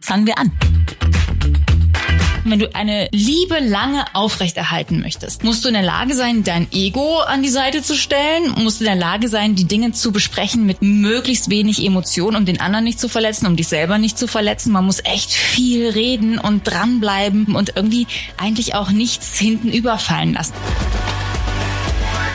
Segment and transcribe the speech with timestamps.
[0.00, 0.52] Fangen wir an.
[2.44, 7.18] Wenn du eine Liebe lange aufrechterhalten möchtest, musst du in der Lage sein, dein Ego
[7.18, 10.64] an die Seite zu stellen, musst du in der Lage sein, die Dinge zu besprechen
[10.64, 14.28] mit möglichst wenig Emotion, um den anderen nicht zu verletzen, um dich selber nicht zu
[14.28, 14.70] verletzen.
[14.70, 18.06] Man muss echt viel reden und dranbleiben und irgendwie
[18.36, 20.54] eigentlich auch nichts hinten überfallen lassen.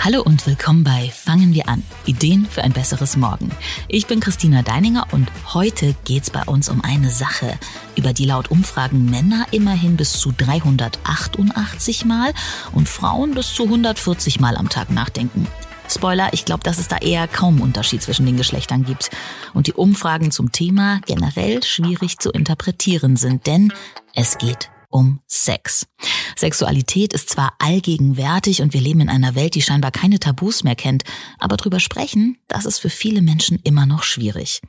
[0.04, 1.84] Hallo und willkommen bei Fangen wir an.
[2.08, 3.52] Ideen für ein besseres Morgen.
[3.88, 7.54] Ich bin Christina Deininger und heute geht's bei uns um eine Sache,
[7.96, 12.34] über die laut Umfragen Männer immerhin bis zu 388 Mal
[12.72, 15.46] und Frauen bis zu 140 Mal am Tag nachdenken.
[15.88, 19.12] Spoiler, ich glaube, dass es da eher kaum Unterschied zwischen den Geschlechtern gibt.
[19.54, 23.72] Und die Umfragen zum Thema generell schwierig zu interpretieren sind, denn
[24.16, 25.88] es geht um Sex.
[26.38, 30.76] Sexualität ist zwar allgegenwärtig und wir leben in einer Welt, die scheinbar keine Tabus mehr
[30.76, 31.04] kennt,
[31.40, 34.62] aber drüber sprechen, das ist für viele Menschen immer noch schwierig.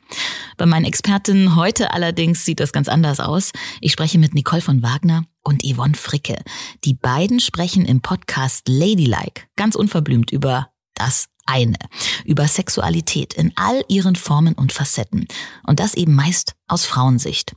[0.56, 3.52] Bei meinen Expertinnen heute allerdings sieht das ganz anders aus.
[3.80, 6.42] Ich spreche mit Nicole von Wagner und Yvonne Fricke.
[6.84, 11.76] Die beiden sprechen im Podcast Ladylike ganz unverblümt über das eine,
[12.24, 15.26] über Sexualität in all ihren Formen und Facetten.
[15.66, 17.54] Und das eben meist aus Frauensicht.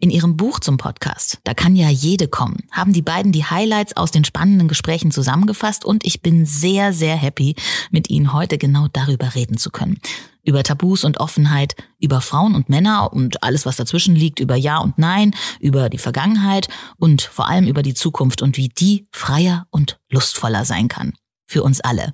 [0.00, 3.96] In ihrem Buch zum Podcast, da kann ja jede kommen, haben die beiden die Highlights
[3.96, 7.54] aus den spannenden Gesprächen zusammengefasst und ich bin sehr, sehr happy,
[7.90, 9.98] mit ihnen heute genau darüber reden zu können.
[10.42, 14.78] Über Tabus und Offenheit, über Frauen und Männer und alles, was dazwischen liegt, über Ja
[14.78, 19.66] und Nein, über die Vergangenheit und vor allem über die Zukunft und wie die freier
[19.70, 21.12] und lustvoller sein kann
[21.46, 22.12] für uns alle.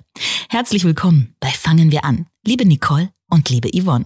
[0.49, 2.27] Herzlich willkommen bei Fangen wir an.
[2.45, 4.05] Liebe Nicole und liebe Yvonne.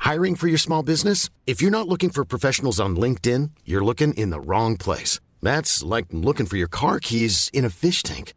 [0.00, 1.30] Hiring for your small business?
[1.46, 5.18] If you're not looking for professionals on LinkedIn, you're looking in the wrong place.
[5.42, 8.32] That's like looking for your car keys in a fish tank.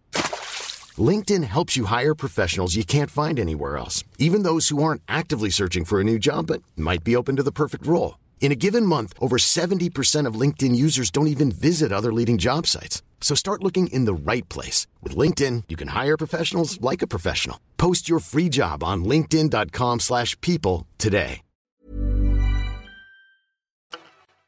[0.97, 5.51] LinkedIn helps you hire professionals you can't find anywhere else, even those who aren't actively
[5.51, 8.17] searching for a new job but might be open to the perfect role.
[8.41, 12.65] In a given month, over 70% of LinkedIn users don't even visit other leading job
[12.65, 13.03] sites.
[13.21, 14.87] So start looking in the right place.
[15.03, 17.59] With LinkedIn, you can hire professionals like a professional.
[17.77, 21.41] Post your free job on linkedin.com slash people today.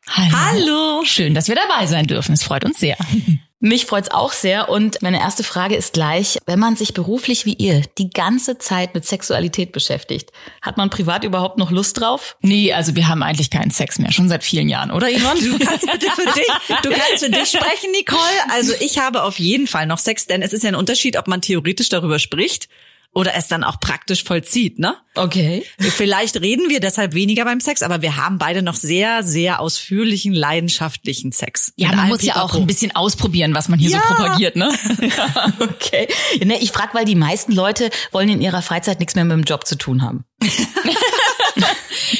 [0.07, 0.30] Hallo.
[0.35, 1.06] Hallo.
[1.06, 2.34] Schön, dass wir dabei sein dürfen.
[2.34, 2.97] Es freut uns sehr.
[3.64, 7.54] Mich freut's auch sehr und meine erste Frage ist gleich, wenn man sich beruflich wie
[7.54, 10.32] ihr die ganze Zeit mit Sexualität beschäftigt,
[10.64, 12.38] hat man privat überhaupt noch Lust drauf?
[12.42, 15.40] Nee, also wir haben eigentlich keinen Sex mehr, schon seit vielen Jahren, oder Yvonne?
[15.42, 16.48] Du kannst bitte für dich,
[16.82, 18.20] du kannst für dich sprechen, Nicole.
[18.50, 21.28] Also ich habe auf jeden Fall noch Sex, denn es ist ja ein Unterschied, ob
[21.28, 22.68] man theoretisch darüber spricht
[23.14, 24.96] oder es dann auch praktisch vollzieht, ne?
[25.16, 25.66] Okay.
[25.80, 30.34] Vielleicht reden wir deshalb weniger beim Sex, aber wir haben beide noch sehr, sehr ausführlichen,
[30.34, 31.74] leidenschaftlichen Sex.
[31.76, 34.02] Ja, man muss ja auch ein bisschen ausprobieren, was man hier ja.
[34.02, 34.74] so propagiert, ne?
[35.02, 36.08] Ja, okay.
[36.44, 39.44] Ne, ich frage, weil die meisten Leute wollen in ihrer Freizeit nichts mehr mit dem
[39.44, 40.24] Job zu tun haben.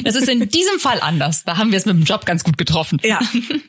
[0.04, 1.44] Das ist in diesem Fall anders.
[1.44, 3.00] Da haben wir es mit dem Job ganz gut getroffen.
[3.04, 3.20] Ja.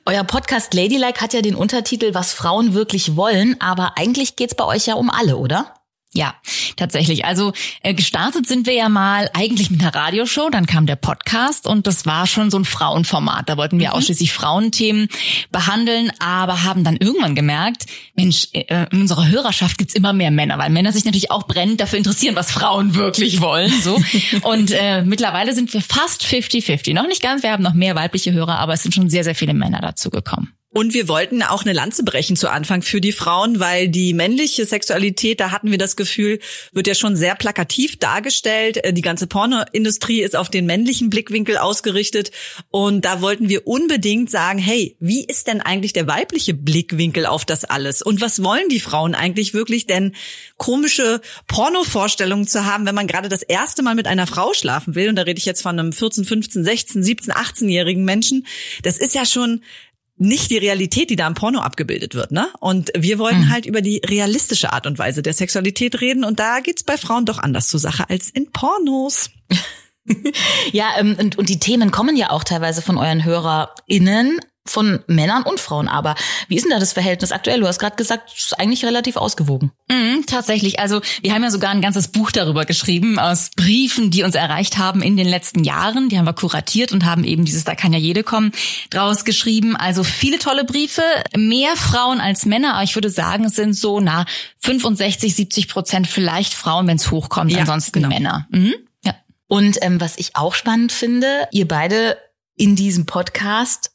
[0.06, 4.64] Euer Podcast Ladylike hat ja den Untertitel Was Frauen wirklich wollen, aber eigentlich geht's bei
[4.64, 5.74] euch ja um alle, oder?
[6.14, 6.34] Ja,
[6.76, 7.24] tatsächlich.
[7.24, 7.52] Also
[7.82, 11.86] äh, gestartet sind wir ja mal eigentlich mit einer Radioshow, dann kam der Podcast und
[11.86, 13.48] das war schon so ein Frauenformat.
[13.48, 13.94] Da wollten wir mhm.
[13.94, 15.08] ausschließlich Frauenthemen
[15.50, 20.58] behandeln, aber haben dann irgendwann gemerkt, Mensch, äh, in unserer Hörerschaft gibt's immer mehr Männer,
[20.58, 23.72] weil Männer sich natürlich auch brennend dafür interessieren, was Frauen wirklich wollen.
[23.80, 23.98] So
[24.42, 26.92] Und äh, mittlerweile sind wir fast 50-50.
[26.92, 29.34] Noch nicht ganz, wir haben noch mehr weibliche Hörer, aber es sind schon sehr, sehr
[29.34, 30.52] viele Männer dazu gekommen.
[30.74, 34.64] Und wir wollten auch eine Lanze brechen zu Anfang für die Frauen, weil die männliche
[34.64, 36.38] Sexualität, da hatten wir das Gefühl,
[36.72, 38.82] wird ja schon sehr plakativ dargestellt.
[38.82, 42.30] Äh, die ganze Pornoindustrie ist auf den männlichen Blickwinkel ausgerichtet.
[42.70, 47.44] Und da wollten wir unbedingt sagen, hey, wie ist denn eigentlich der weibliche Blickwinkel auf
[47.44, 48.00] das alles?
[48.00, 49.86] Und was wollen die Frauen eigentlich wirklich?
[49.86, 50.14] Denn
[50.56, 55.10] komische Pornovorstellungen zu haben, wenn man gerade das erste Mal mit einer Frau schlafen will,
[55.10, 58.46] und da rede ich jetzt von einem 14, 15, 16, 17, 18-jährigen Menschen,
[58.82, 59.60] das ist ja schon
[60.22, 62.48] nicht die Realität, die da im Porno abgebildet wird, ne?
[62.60, 63.50] Und wir wollten mhm.
[63.50, 67.26] halt über die realistische Art und Weise der Sexualität reden und da geht's bei Frauen
[67.26, 69.30] doch anders zur Sache als in Pornos.
[70.72, 75.42] ja, ähm, und, und die Themen kommen ja auch teilweise von euren HörerInnen, von Männern
[75.42, 75.88] und Frauen.
[75.88, 76.14] Aber
[76.48, 77.60] wie ist denn da das Verhältnis aktuell?
[77.60, 79.72] Du hast gerade gesagt, es ist eigentlich relativ ausgewogen.
[79.90, 80.78] Mhm, tatsächlich.
[80.78, 84.78] Also wir haben ja sogar ein ganzes Buch darüber geschrieben, aus Briefen, die uns erreicht
[84.78, 86.08] haben in den letzten Jahren.
[86.08, 88.52] Die haben wir kuratiert und haben eben dieses Da kann ja jede kommen
[88.90, 89.76] draus geschrieben.
[89.76, 91.02] Also viele tolle Briefe,
[91.36, 92.74] mehr Frauen als Männer.
[92.74, 94.26] Aber ich würde sagen, es sind so na
[94.58, 97.50] 65, 70 Prozent vielleicht Frauen, wenn es hochkommt.
[97.50, 98.08] Ja, ansonsten genau.
[98.08, 98.46] Männer.
[98.50, 98.74] Mhm.
[99.04, 99.14] Ja.
[99.48, 102.16] Und ähm, was ich auch spannend finde, ihr beide
[102.56, 103.91] in diesem Podcast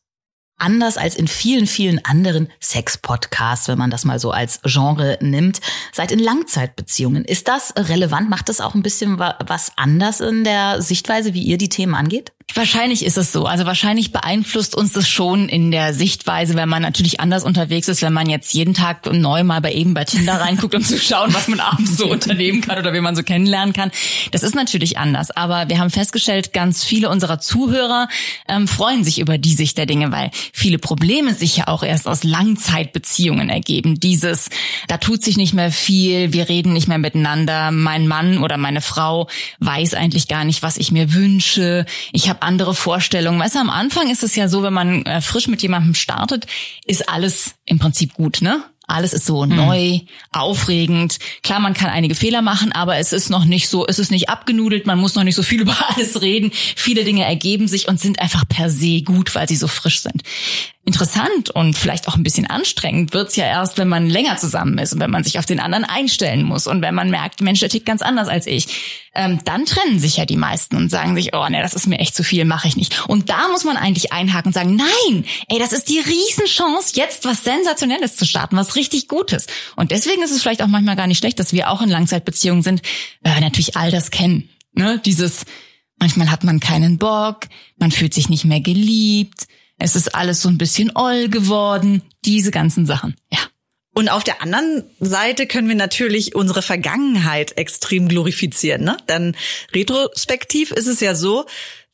[0.57, 5.59] anders als in vielen, vielen anderen Sex-Podcasts, wenn man das mal so als Genre nimmt,
[5.91, 7.25] seid in Langzeitbeziehungen.
[7.25, 8.29] Ist das relevant?
[8.29, 12.31] Macht das auch ein bisschen was anders in der Sichtweise, wie ihr die Themen angeht?
[12.53, 13.45] Wahrscheinlich ist es so.
[13.45, 18.01] Also wahrscheinlich beeinflusst uns das schon in der Sichtweise, wenn man natürlich anders unterwegs ist,
[18.01, 21.33] wenn man jetzt jeden Tag neu mal bei eben bei Tinder reinguckt, um zu schauen,
[21.33, 23.91] was man abends so unternehmen kann oder wie man so kennenlernen kann.
[24.31, 25.29] Das ist natürlich anders.
[25.29, 28.07] Aber wir haben festgestellt, ganz viele unserer Zuhörer
[28.47, 32.07] ähm, freuen sich über die Sicht der Dinge, weil viele Probleme sich ja auch erst
[32.07, 33.99] aus Langzeitbeziehungen ergeben.
[33.99, 34.49] Dieses,
[34.87, 38.81] da tut sich nicht mehr viel, wir reden nicht mehr miteinander, mein Mann oder meine
[38.81, 39.27] Frau
[39.59, 41.85] weiß eigentlich gar nicht, was ich mir wünsche.
[42.13, 43.39] Ich habe andere Vorstellungen.
[43.39, 46.47] Weißt du, am Anfang ist es ja so, wenn man äh, frisch mit jemandem startet,
[46.85, 48.63] ist alles im Prinzip gut, ne?
[48.89, 49.55] Alles ist so mhm.
[49.55, 49.99] neu,
[50.31, 51.19] aufregend.
[51.43, 54.29] Klar, man kann einige Fehler machen, aber es ist noch nicht so, es ist nicht
[54.29, 56.51] abgenudelt, man muss noch nicht so viel über alles reden.
[56.53, 60.23] Viele Dinge ergeben sich und sind einfach per se gut, weil sie so frisch sind
[60.87, 64.93] interessant und vielleicht auch ein bisschen anstrengend wird's ja erst, wenn man länger zusammen ist
[64.93, 67.67] und wenn man sich auf den anderen einstellen muss und wenn man merkt, Mensch, der
[67.67, 69.09] tickt ganz anders als ich.
[69.13, 71.99] Ähm, dann trennen sich ja die meisten und sagen sich, oh nee, das ist mir
[71.99, 73.07] echt zu viel, mache ich nicht.
[73.09, 77.25] Und da muss man eigentlich einhaken und sagen, nein, ey, das ist die Riesenchance, jetzt
[77.25, 79.47] was Sensationelles zu starten, was richtig Gutes.
[79.75, 82.63] Und deswegen ist es vielleicht auch manchmal gar nicht schlecht, dass wir auch in Langzeitbeziehungen
[82.63, 82.81] sind,
[83.21, 84.49] weil wir natürlich all das kennen.
[84.71, 85.01] Ne?
[85.03, 85.43] Dieses,
[85.99, 87.41] manchmal hat man keinen Bock,
[87.77, 89.47] man fühlt sich nicht mehr geliebt,
[89.79, 92.01] es ist alles so ein bisschen oll geworden.
[92.25, 93.15] Diese ganzen Sachen.
[93.31, 93.39] Ja.
[93.93, 98.83] Und auf der anderen Seite können wir natürlich unsere Vergangenheit extrem glorifizieren.
[98.83, 98.97] Ne?
[99.09, 99.35] Denn
[99.73, 101.45] retrospektiv ist es ja so,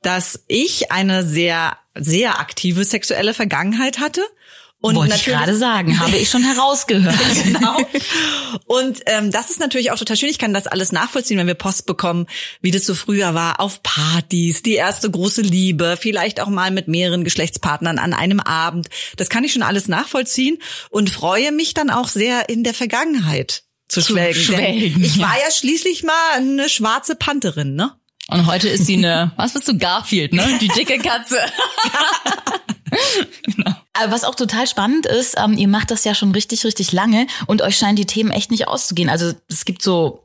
[0.01, 4.21] dass ich eine sehr, sehr aktive sexuelle Vergangenheit hatte
[4.83, 7.15] und Wollte ich gerade sagen, habe ich schon herausgehört.
[7.45, 7.77] genau.
[8.65, 10.27] Und ähm, das ist natürlich auch total schön.
[10.27, 12.27] Ich kann das alles nachvollziehen, wenn wir Post bekommen,
[12.59, 16.89] wie das so früher war, auf Partys, die erste große Liebe, vielleicht auch mal mit
[16.89, 18.89] mehreren Geschlechtspartnern an einem Abend.
[19.15, 20.57] Das kann ich schon alles nachvollziehen
[20.89, 24.41] und freue mich dann auch sehr in der Vergangenheit zu, zu schwelgen.
[24.41, 27.93] schwelgen ich war ja schließlich mal eine schwarze Pantherin, ne?
[28.27, 30.45] Und heute ist sie eine, was bist du, Garfield, ne?
[30.59, 31.37] Die dicke Katze.
[33.43, 33.75] genau.
[34.07, 37.61] Was auch total spannend ist, ähm, ihr macht das ja schon richtig, richtig lange und
[37.61, 39.09] euch scheinen die Themen echt nicht auszugehen.
[39.09, 40.23] Also es gibt so,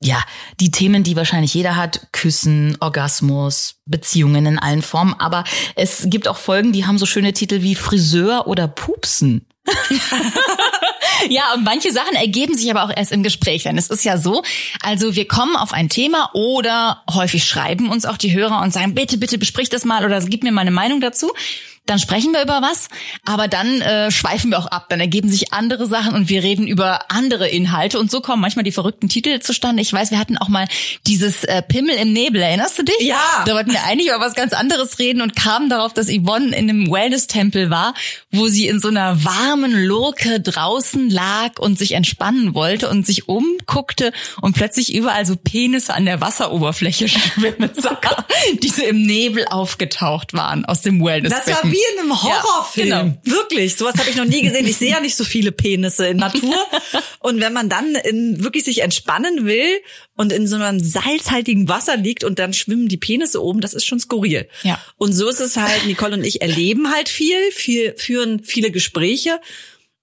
[0.00, 0.22] ja,
[0.60, 5.14] die Themen, die wahrscheinlich jeder hat, Küssen, Orgasmus, Beziehungen in allen Formen.
[5.18, 5.44] Aber
[5.76, 9.46] es gibt auch Folgen, die haben so schöne Titel wie Friseur oder Pupsen.
[11.28, 13.62] ja, und manche Sachen ergeben sich aber auch erst im Gespräch.
[13.62, 14.42] Denn es ist ja so,
[14.82, 18.94] also wir kommen auf ein Thema oder häufig schreiben uns auch die Hörer und sagen,
[18.94, 21.30] bitte, bitte besprich das mal oder gib mir mal eine Meinung dazu
[21.86, 22.88] dann sprechen wir über was,
[23.24, 26.68] aber dann äh, schweifen wir auch ab, dann ergeben sich andere Sachen und wir reden
[26.68, 29.82] über andere Inhalte und so kommen manchmal die verrückten Titel zustande.
[29.82, 30.68] Ich weiß, wir hatten auch mal
[31.08, 33.00] dieses äh, Pimmel im Nebel, erinnerst du dich?
[33.00, 33.42] Ja.
[33.46, 36.70] Da wollten wir eigentlich über was ganz anderes reden und kamen darauf, dass Yvonne in
[36.70, 37.94] einem Wellness-Tempel war,
[38.30, 43.28] wo sie in so einer warmen Lurke draußen lag und sich entspannen wollte und sich
[43.28, 47.70] umguckte und plötzlich überall so Penisse an der Wasseroberfläche schwimmen,
[48.62, 52.88] die so im Nebel aufgetaucht waren aus dem Wellness-Becken wie in einem Horrorfilm.
[52.88, 53.16] Ja, genau.
[53.24, 53.76] Wirklich.
[53.76, 54.66] Sowas habe ich noch nie gesehen.
[54.66, 56.54] Ich sehe ja nicht so viele Penisse in Natur.
[57.20, 59.80] Und wenn man dann in, wirklich sich entspannen will
[60.16, 63.86] und in so einem salzhaltigen Wasser liegt und dann schwimmen die Penisse oben, das ist
[63.86, 64.48] schon skurril.
[64.62, 64.80] Ja.
[64.96, 69.40] Und so ist es halt, Nicole und ich erleben halt viel, viel führen viele Gespräche.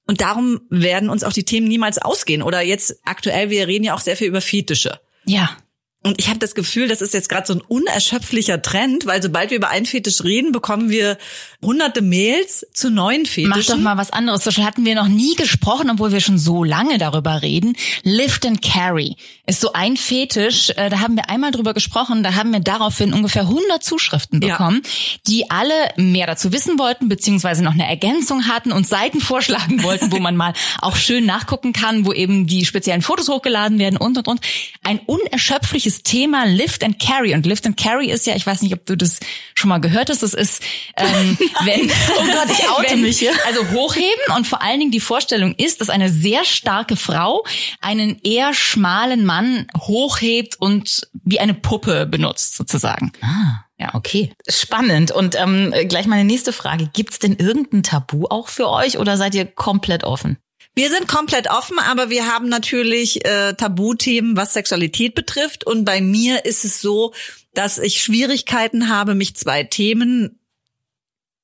[0.07, 2.41] Und darum werden uns auch die Themen niemals ausgehen.
[2.41, 4.99] Oder jetzt aktuell, wir reden ja auch sehr viel über Fetische.
[5.25, 5.57] Ja.
[6.01, 9.49] Und ich habe das Gefühl, das ist jetzt gerade so ein unerschöpflicher Trend, weil sobald
[9.49, 11.17] wir über einen Fetisch reden, bekommen wir
[11.61, 13.49] hunderte Mails zu neuen Fetischen.
[13.49, 14.45] Mach doch mal was anderes.
[14.45, 17.75] So hatten wir noch nie gesprochen, obwohl wir schon so lange darüber reden.
[18.03, 20.69] Lift and Carry ist so ein Fetisch.
[20.77, 22.23] Äh, da haben wir einmal drüber gesprochen.
[22.23, 25.19] Da haben wir daraufhin ungefähr 100 Zuschriften bekommen, ja.
[25.27, 30.13] die alle mehr dazu wissen wollten, beziehungsweise noch eine Ergänzung hatten und Seiten vorschlagen wollten,
[30.13, 34.17] wo man mal auch schön nachgucken kann, wo eben die speziellen Fotos hochgeladen werden und,
[34.17, 34.39] und, und.
[34.81, 37.33] Ein unerschöpfliches welches Thema Lift and Carry.
[37.33, 39.19] Und Lift and Carry ist ja, ich weiß nicht, ob du das
[39.55, 40.61] schon mal gehört hast, das ist,
[40.95, 43.31] ähm, wenn, oh Gott, ich oute wenn, mich hier.
[43.47, 47.43] Also hochheben und vor allen Dingen die Vorstellung ist, dass eine sehr starke Frau
[47.81, 53.11] einen eher schmalen Mann hochhebt und wie eine Puppe benutzt, sozusagen.
[53.21, 53.65] Ah.
[53.79, 54.33] Ja, okay.
[54.49, 55.11] Spannend.
[55.11, 56.89] Und ähm, gleich meine nächste Frage.
[56.91, 60.37] Gibt es denn irgendein Tabu auch für euch oder seid ihr komplett offen?
[60.75, 65.65] Wir sind komplett offen, aber wir haben natürlich äh, Tabuthemen, was Sexualität betrifft.
[65.65, 67.13] Und bei mir ist es so,
[67.53, 70.39] dass ich Schwierigkeiten habe, mich zwei Themen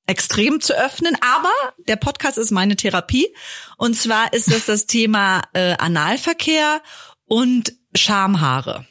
[0.07, 1.17] extrem zu öffnen.
[1.21, 1.51] Aber
[1.87, 3.27] der Podcast ist meine Therapie.
[3.77, 6.81] Und zwar ist das das Thema äh, Analverkehr
[7.25, 8.85] und Schamhaare.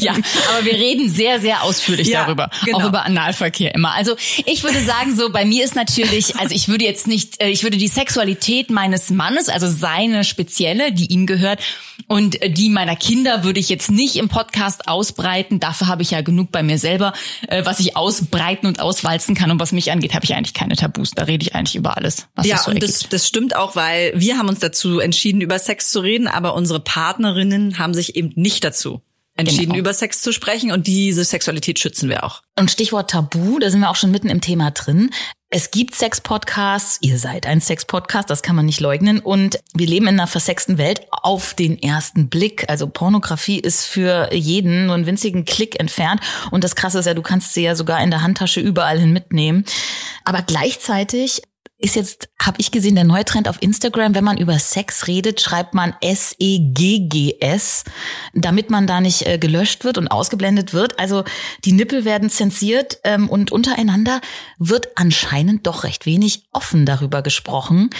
[0.00, 2.50] Ja, aber wir reden sehr, sehr ausführlich Ja, darüber.
[2.64, 2.78] genau.
[2.80, 3.92] Auch über Analverkehr immer.
[3.94, 4.16] Also
[4.46, 7.62] ich würde sagen, so bei mir ist natürlich, also ich würde jetzt nicht, äh, ich
[7.62, 11.60] würde die Sexualität meines Mannes, also seine spezielle, die ihm gehört,
[12.08, 15.60] und äh, die meiner Kinder würde ich jetzt nicht im Podcast ausbreiten.
[15.60, 17.12] Dafür habe ich ja genug bei mir selber,
[17.48, 19.50] äh, was ich ausbreiten und auswalzen kann.
[19.50, 21.12] Und was mich angeht, habe ich eigentlich keine Tabus.
[21.12, 23.02] Da rede ich eigentlich über alles, was Ja, so und ergibt.
[23.02, 26.54] das, das stimmt auch, weil wir haben uns dazu entschieden, über Sex zu reden, aber
[26.54, 29.00] unsere Partnerinnen haben sich eben nicht dazu
[29.34, 29.78] entschieden, Genau.
[29.78, 32.42] über Sex zu sprechen und diese Sexualität schützen wir auch.
[32.58, 35.10] Und Stichwort Tabu, da sind wir auch schon mitten im Thema drin.
[35.54, 39.20] Es gibt Sex-Podcasts, ihr seid ein Sex-Podcast, das kann man nicht leugnen.
[39.20, 42.64] Und wir leben in einer versexten Welt auf den ersten Blick.
[42.68, 46.20] Also Pornografie ist für jeden nur einen winzigen Klick entfernt.
[46.50, 49.12] Und das Krasse ist ja, du kannst sie ja sogar in der Handtasche überall hin
[49.12, 49.64] mitnehmen.
[50.24, 51.42] Aber gleichzeitig
[51.82, 55.40] ist jetzt, habe ich gesehen, der neue Trend auf Instagram, wenn man über Sex redet,
[55.40, 57.84] schreibt man S-E-G-G-S,
[58.34, 60.98] damit man da nicht äh, gelöscht wird und ausgeblendet wird.
[60.98, 61.24] Also
[61.64, 64.20] die Nippel werden zensiert ähm, und untereinander
[64.58, 67.90] wird anscheinend doch recht wenig offen darüber gesprochen.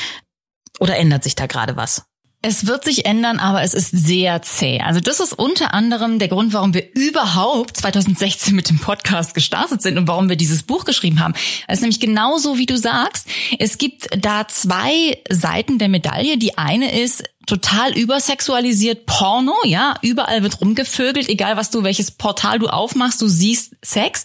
[0.79, 2.05] Oder ändert sich da gerade was?
[2.45, 4.81] Es wird sich ändern, aber es ist sehr zäh.
[4.81, 9.81] Also das ist unter anderem der Grund, warum wir überhaupt 2016 mit dem Podcast gestartet
[9.81, 11.35] sind und warum wir dieses Buch geschrieben haben.
[11.69, 13.29] Es ist nämlich genauso, wie du sagst.
[13.61, 16.37] Es gibt da zwei Seiten der Medaille.
[16.37, 22.59] Die eine ist total übersexualisiert Porno, ja, überall wird rumgevögelt, egal was du, welches Portal
[22.59, 24.25] du aufmachst, du siehst Sex.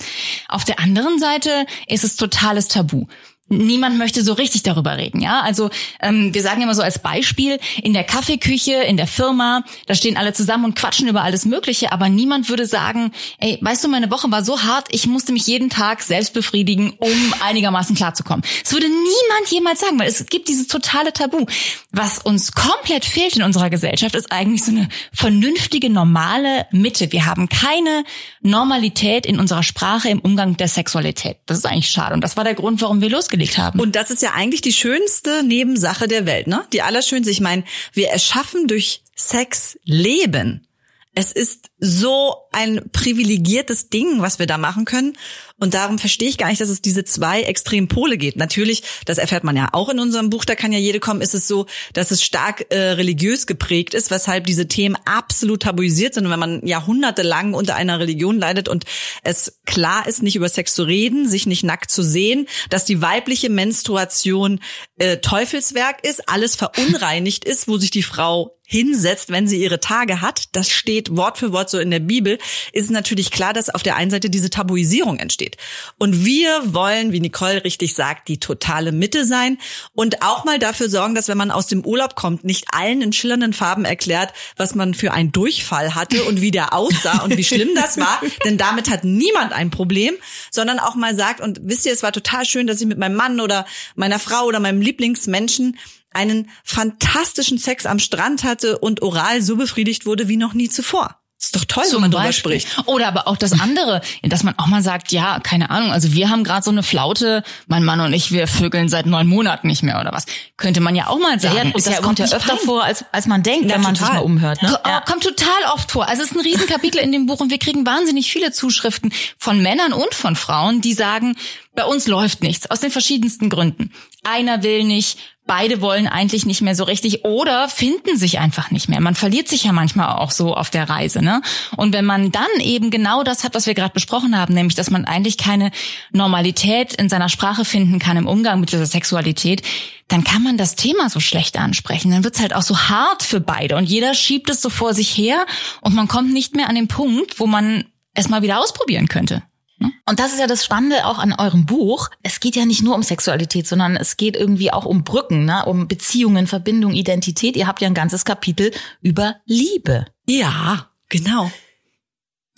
[0.50, 3.06] Auf der anderen Seite ist es totales Tabu.
[3.50, 5.42] Niemand möchte so richtig darüber reden, ja.
[5.42, 5.70] Also
[6.02, 10.18] ähm, wir sagen immer so als Beispiel in der Kaffeeküche, in der Firma, da stehen
[10.18, 14.12] alle zusammen und quatschen über alles Mögliche, aber niemand würde sagen, ey, weißt du, meine
[14.12, 18.44] Woche war so hart, ich musste mich jeden Tag selbst befriedigen, um einigermaßen klarzukommen.
[18.64, 21.46] Das würde niemand jemals sagen, weil es gibt dieses totale Tabu.
[21.92, 27.12] Was uns komplett fehlt in unserer Gesellschaft, ist eigentlich so eine vernünftige, normale Mitte.
[27.12, 28.04] Wir haben keine
[28.42, 31.38] Normalität in unserer Sprache im Umgang der Sexualität.
[31.46, 32.14] Das ist eigentlich schade.
[32.14, 33.80] Und das war der Grund, warum wir losgelegt haben.
[33.80, 36.66] Und das ist ja eigentlich die schönste Nebensache der Welt, ne?
[36.74, 37.32] Die allerschönste.
[37.32, 37.64] Ich meine,
[37.94, 40.68] wir erschaffen durch Sex Leben.
[41.14, 45.14] Es ist so ein privilegiertes Ding, was wir da machen können.
[45.60, 48.36] Und darum verstehe ich gar nicht, dass es diese zwei extremen Pole geht.
[48.36, 51.36] Natürlich, das erfährt man ja auch in unserem Buch, da kann ja jede kommen, ist
[51.36, 56.26] es so, dass es stark äh, religiös geprägt ist, weshalb diese Themen absolut tabuisiert sind.
[56.26, 58.86] Und wenn man jahrhundertelang unter einer Religion leidet und
[59.24, 63.02] es klar ist, nicht über Sex zu reden, sich nicht nackt zu sehen, dass die
[63.02, 64.60] weibliche Menstruation
[64.98, 70.20] äh, Teufelswerk ist, alles verunreinigt ist, wo sich die Frau hinsetzt, wenn sie ihre Tage
[70.20, 72.38] hat, das steht Wort für Wort so in der Bibel,
[72.74, 75.58] ist natürlich klar, dass auf der einen Seite diese Tabuisierung entsteht.
[75.98, 79.58] Und wir wollen, wie Nicole richtig sagt, die totale Mitte sein
[79.94, 83.14] und auch mal dafür sorgen, dass wenn man aus dem Urlaub kommt, nicht allen in
[83.14, 87.44] schillernden Farben erklärt, was man für einen Durchfall hatte und wie der aussah und wie
[87.44, 90.16] schlimm das war, denn damit hat niemand ein Problem,
[90.52, 93.16] sondern auch mal sagt, und wisst ihr, es war total schön, dass ich mit meinem
[93.16, 95.78] Mann oder meiner Frau oder meinem Lieblingsmenschen
[96.14, 101.20] einen fantastischen Sex am Strand hatte und oral so befriedigt wurde wie noch nie zuvor.
[101.40, 102.60] Ist doch toll, wenn man drüber Beispiel.
[102.60, 102.88] spricht.
[102.88, 106.32] Oder aber auch das andere, dass man auch mal sagt, ja, keine Ahnung, also wir
[106.32, 109.84] haben gerade so eine Flaute, mein Mann und ich, wir vögeln seit neun Monaten nicht
[109.84, 110.26] mehr oder was.
[110.58, 111.56] Könnte man ja auch mal sagen.
[111.56, 112.66] Ja, und das ja kommt ja öfter peinlich.
[112.66, 114.20] vor, als, als man denkt, Ja, wenn man sich total.
[114.22, 114.64] mal umhört.
[114.64, 114.70] Ne?
[114.84, 116.10] Ko- Kommt total oft vor.
[116.10, 119.62] Also es ist ein Riesenkapitel in dem Buch und wir kriegen wahnsinnig viele Zuschriften von
[119.62, 121.36] Männern und von Frauen, die sagen,
[121.78, 123.92] bei uns läuft nichts, aus den verschiedensten Gründen.
[124.24, 128.90] Einer will nicht, beide wollen eigentlich nicht mehr so richtig oder finden sich einfach nicht
[128.90, 129.00] mehr.
[129.00, 131.44] Man verliert sich ja manchmal auch so auf der Reise, ne?
[131.78, 134.90] Und wenn man dann eben genau das hat, was wir gerade besprochen haben, nämlich, dass
[134.90, 135.70] man eigentlich keine
[136.12, 139.62] Normalität in seiner Sprache finden kann im Umgang mit dieser Sexualität,
[140.08, 142.10] dann kann man das Thema so schlecht ansprechen.
[142.10, 145.16] Dann wird's halt auch so hart für beide und jeder schiebt es so vor sich
[145.16, 145.46] her
[145.82, 149.44] und man kommt nicht mehr an den Punkt, wo man es mal wieder ausprobieren könnte.
[149.80, 152.10] Und das ist ja das Spannende auch an eurem Buch.
[152.24, 155.66] Es geht ja nicht nur um Sexualität, sondern es geht irgendwie auch um Brücken, ne?
[155.66, 157.56] um Beziehungen, Verbindung, Identität.
[157.56, 160.06] Ihr habt ja ein ganzes Kapitel über Liebe.
[160.28, 161.52] Ja, genau.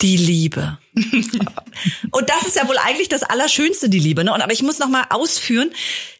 [0.00, 0.78] Die Liebe.
[0.94, 4.24] und das ist ja wohl eigentlich das Allerschönste, die Liebe.
[4.24, 4.32] Ne?
[4.32, 5.70] Und aber ich muss noch mal ausführen: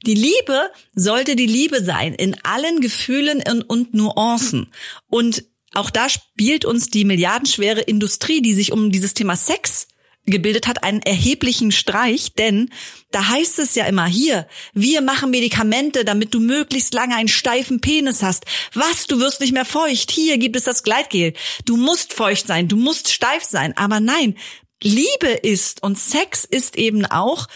[0.04, 4.70] Die Liebe sollte die Liebe sein in allen Gefühlen und, und Nuancen.
[5.08, 9.86] Und auch da spielt uns die milliardenschwere Industrie, die sich um dieses Thema Sex
[10.30, 12.70] gebildet hat, einen erheblichen Streich, denn
[13.10, 17.80] da heißt es ja immer hier, wir machen Medikamente, damit du möglichst lange einen steifen
[17.80, 18.44] Penis hast.
[18.72, 20.10] Was, du wirst nicht mehr feucht.
[20.10, 21.32] Hier gibt es das Gleitgel.
[21.64, 23.76] Du musst feucht sein, du musst steif sein.
[23.76, 24.36] Aber nein,
[24.82, 27.46] Liebe ist und Sex ist eben auch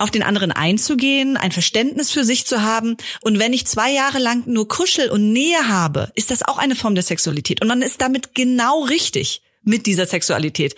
[0.00, 2.96] auf den anderen einzugehen, ein Verständnis für sich zu haben.
[3.20, 6.74] Und wenn ich zwei Jahre lang nur Kuschel und Nähe habe, ist das auch eine
[6.74, 7.60] Form der Sexualität.
[7.60, 10.74] Und man ist damit genau richtig mit dieser Sexualität.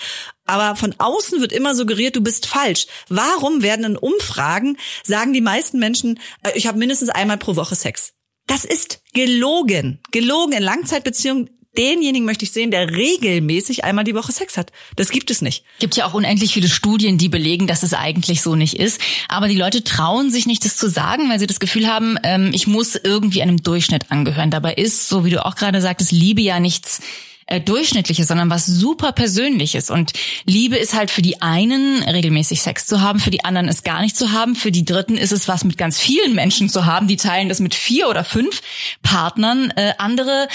[0.47, 2.87] Aber von außen wird immer suggeriert, du bist falsch.
[3.09, 7.75] Warum werden in Umfragen, sagen die meisten Menschen, äh, ich habe mindestens einmal pro Woche
[7.75, 8.15] Sex?
[8.47, 10.01] Das ist gelogen.
[10.11, 14.73] Gelogen in Langzeitbeziehungen denjenigen möchte ich sehen, der regelmäßig einmal die Woche Sex hat.
[14.97, 15.65] Das gibt es nicht.
[15.79, 19.01] Gibt ja auch unendlich viele Studien, die belegen, dass es eigentlich so nicht ist.
[19.29, 22.51] Aber die Leute trauen sich nicht, das zu sagen, weil sie das Gefühl haben, ähm,
[22.53, 24.51] ich muss irgendwie einem Durchschnitt angehören.
[24.51, 27.01] Dabei ist, so wie du auch gerade sagtest, Liebe ja nichts
[27.47, 29.91] äh, Durchschnittliches, sondern was super Persönliches.
[29.91, 30.13] Und
[30.45, 34.01] Liebe ist halt für die einen regelmäßig Sex zu haben, für die anderen es gar
[34.01, 37.09] nicht zu haben, für die Dritten ist es was mit ganz vielen Menschen zu haben,
[37.09, 38.63] die teilen das mit vier oder fünf
[39.03, 39.71] Partnern.
[39.77, 40.49] Äh, andere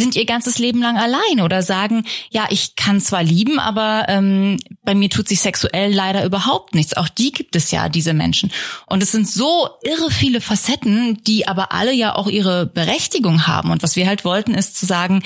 [0.00, 4.58] sind ihr ganzes Leben lang allein oder sagen, ja, ich kann zwar lieben, aber ähm,
[4.82, 6.96] bei mir tut sich sexuell leider überhaupt nichts.
[6.96, 8.50] Auch die gibt es ja, diese Menschen.
[8.86, 13.70] Und es sind so irre viele Facetten, die aber alle ja auch ihre Berechtigung haben.
[13.70, 15.22] Und was wir halt wollten, ist zu sagen,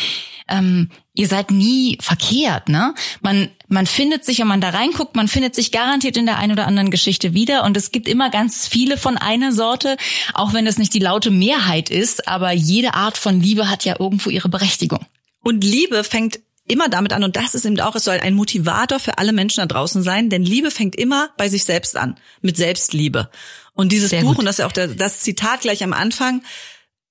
[0.49, 2.95] ähm, ihr seid nie verkehrt, ne?
[3.23, 6.53] Man, man findet sich, wenn man da reinguckt, man findet sich garantiert in der einen
[6.53, 9.97] oder anderen Geschichte wieder und es gibt immer ganz viele von einer Sorte,
[10.33, 13.97] auch wenn das nicht die laute Mehrheit ist, aber jede Art von Liebe hat ja
[13.99, 15.05] irgendwo ihre Berechtigung.
[15.43, 18.99] Und Liebe fängt immer damit an, und das ist eben auch, es soll ein Motivator
[18.99, 22.57] für alle Menschen da draußen sein, denn Liebe fängt immer bei sich selbst an, mit
[22.57, 23.29] Selbstliebe.
[23.75, 24.39] Und dieses Sehr Buch, gut.
[24.39, 26.43] und das ist ja auch der, das Zitat gleich am Anfang,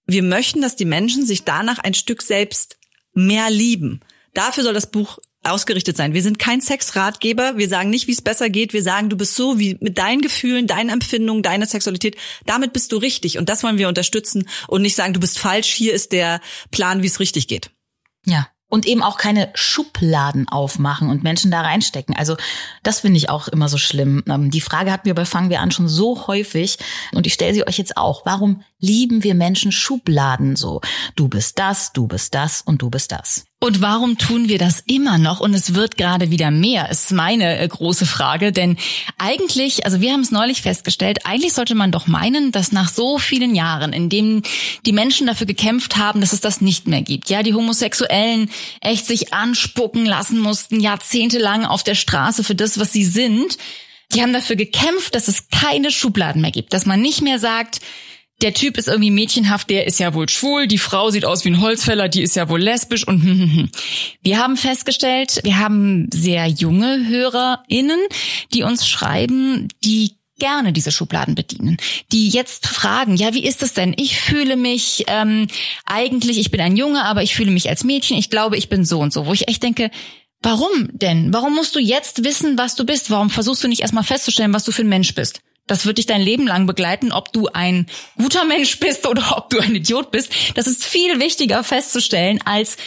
[0.07, 2.77] wir möchten, dass die Menschen sich danach ein Stück selbst
[3.13, 3.99] mehr lieben.
[4.33, 6.13] Dafür soll das Buch ausgerichtet sein.
[6.13, 7.57] Wir sind kein Sexratgeber.
[7.57, 8.73] Wir sagen nicht, wie es besser geht.
[8.73, 12.15] Wir sagen, du bist so wie mit deinen Gefühlen, deinen Empfindungen, deiner Sexualität.
[12.45, 13.37] Damit bist du richtig.
[13.37, 15.69] Und das wollen wir unterstützen und nicht sagen, du bist falsch.
[15.69, 17.71] Hier ist der Plan, wie es richtig geht.
[18.25, 22.15] Ja, und eben auch keine Schubladen aufmachen und Menschen da reinstecken.
[22.15, 22.37] Also
[22.81, 24.23] das finde ich auch immer so schlimm.
[24.27, 26.79] Ähm, die Frage hatten wir bei Fangen wir an schon so häufig
[27.11, 28.25] und ich stelle sie euch jetzt auch.
[28.25, 30.81] Warum lieben wir Menschen Schubladen so?
[31.15, 33.45] Du bist das, du bist das und du bist das.
[33.63, 35.39] Und warum tun wir das immer noch?
[35.39, 38.51] Und es wird gerade wieder mehr, ist meine äh, große Frage.
[38.51, 38.75] Denn
[39.17, 43.19] eigentlich, also wir haben es neulich festgestellt, eigentlich sollte man doch meinen, dass nach so
[43.19, 44.43] vielen Jahren, in denen
[44.85, 48.49] die Menschen dafür gekämpft haben, dass es das nicht mehr gibt, ja, die Homosexuellen
[48.81, 53.57] echt sich anspucken lassen mussten, jahrzehntelang auf der Straße für das, was sie sind,
[54.13, 57.79] die haben dafür gekämpft, dass es keine Schubladen mehr gibt, dass man nicht mehr sagt,
[58.43, 61.49] der Typ ist irgendwie mädchenhaft, der ist ja wohl schwul, die Frau sieht aus wie
[61.49, 63.69] ein Holzfäller, die ist ja wohl lesbisch und hm, hm, hm.
[64.21, 67.99] wir haben festgestellt, wir haben sehr junge HörerInnen,
[68.53, 71.77] die uns schreiben, die gerne diese Schubladen bedienen,
[72.11, 73.93] die jetzt fragen, ja, wie ist es denn?
[73.97, 75.47] Ich fühle mich ähm,
[75.85, 78.83] eigentlich, ich bin ein Junge, aber ich fühle mich als Mädchen, ich glaube, ich bin
[78.83, 79.89] so und so, wo ich echt denke,
[80.41, 81.31] warum denn?
[81.33, 83.09] Warum musst du jetzt wissen, was du bist?
[83.09, 85.39] Warum versuchst du nicht erstmal festzustellen, was du für ein Mensch bist?
[85.67, 89.49] Das wird dich dein Leben lang begleiten, ob du ein guter Mensch bist oder ob
[89.49, 90.31] du ein Idiot bist.
[90.55, 92.77] Das ist viel wichtiger festzustellen, als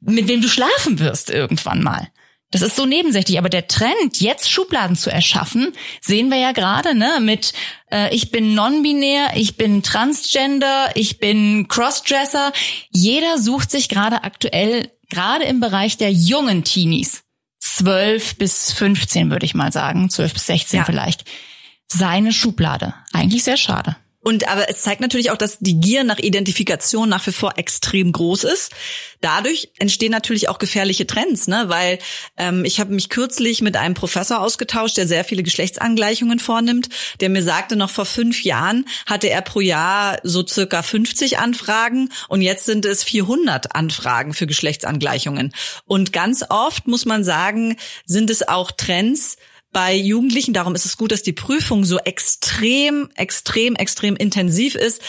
[0.00, 2.08] mit wem du schlafen wirst irgendwann mal.
[2.50, 6.94] Das ist so nebensächlich, aber der Trend, jetzt Schubladen zu erschaffen, sehen wir ja gerade,
[6.94, 7.52] ne, mit
[7.92, 12.52] äh, ich bin non-binär, ich bin transgender, ich bin Crossdresser.
[12.90, 17.22] Jeder sucht sich gerade aktuell, gerade im Bereich der jungen Teenies,
[17.58, 20.84] zwölf bis 15 würde ich mal sagen, zwölf bis 16 ja.
[20.84, 21.24] vielleicht,
[21.90, 22.94] seine Schublade.
[23.12, 23.96] Eigentlich sehr schade.
[24.20, 28.12] Und aber es zeigt natürlich auch, dass die Gier nach Identifikation nach wie vor extrem
[28.12, 28.72] groß ist.
[29.20, 31.64] Dadurch entstehen natürlich auch gefährliche Trends, ne?
[31.68, 31.98] Weil
[32.36, 36.88] ähm, ich habe mich kürzlich mit einem Professor ausgetauscht, der sehr viele Geschlechtsangleichungen vornimmt,
[37.20, 42.10] der mir sagte, noch vor fünf Jahren hatte er pro Jahr so circa 50 Anfragen
[42.28, 45.54] und jetzt sind es 400 Anfragen für Geschlechtsangleichungen.
[45.86, 49.38] Und ganz oft muss man sagen, sind es auch Trends,
[49.72, 50.54] bei Jugendlichen.
[50.54, 55.02] Darum ist es gut, dass die Prüfung so extrem, extrem, extrem intensiv ist.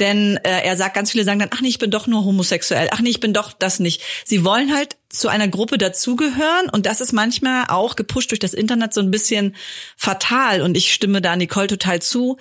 [0.00, 2.88] Denn äh, er sagt, ganz viele sagen dann, ach nee, ich bin doch nur homosexuell.
[2.92, 4.02] Ach nee, ich bin doch das nicht.
[4.24, 8.54] Sie wollen halt zu einer Gruppe dazugehören und das ist manchmal auch gepusht durch das
[8.54, 9.54] Internet so ein bisschen
[9.96, 10.62] fatal.
[10.62, 12.38] Und ich stimme da Nicole total zu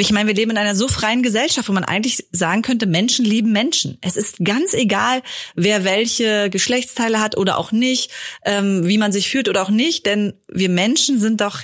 [0.00, 3.24] ich meine, wir leben in einer so freien Gesellschaft, wo man eigentlich sagen könnte, Menschen
[3.24, 3.98] lieben Menschen.
[4.00, 5.22] Es ist ganz egal,
[5.54, 8.10] wer welche Geschlechtsteile hat oder auch nicht,
[8.44, 11.62] ähm, wie man sich fühlt oder auch nicht, denn wir Menschen sind doch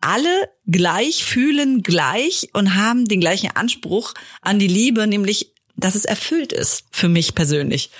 [0.00, 6.04] alle gleich, fühlen gleich und haben den gleichen Anspruch an die Liebe, nämlich, dass es
[6.04, 7.90] erfüllt ist, für mich persönlich.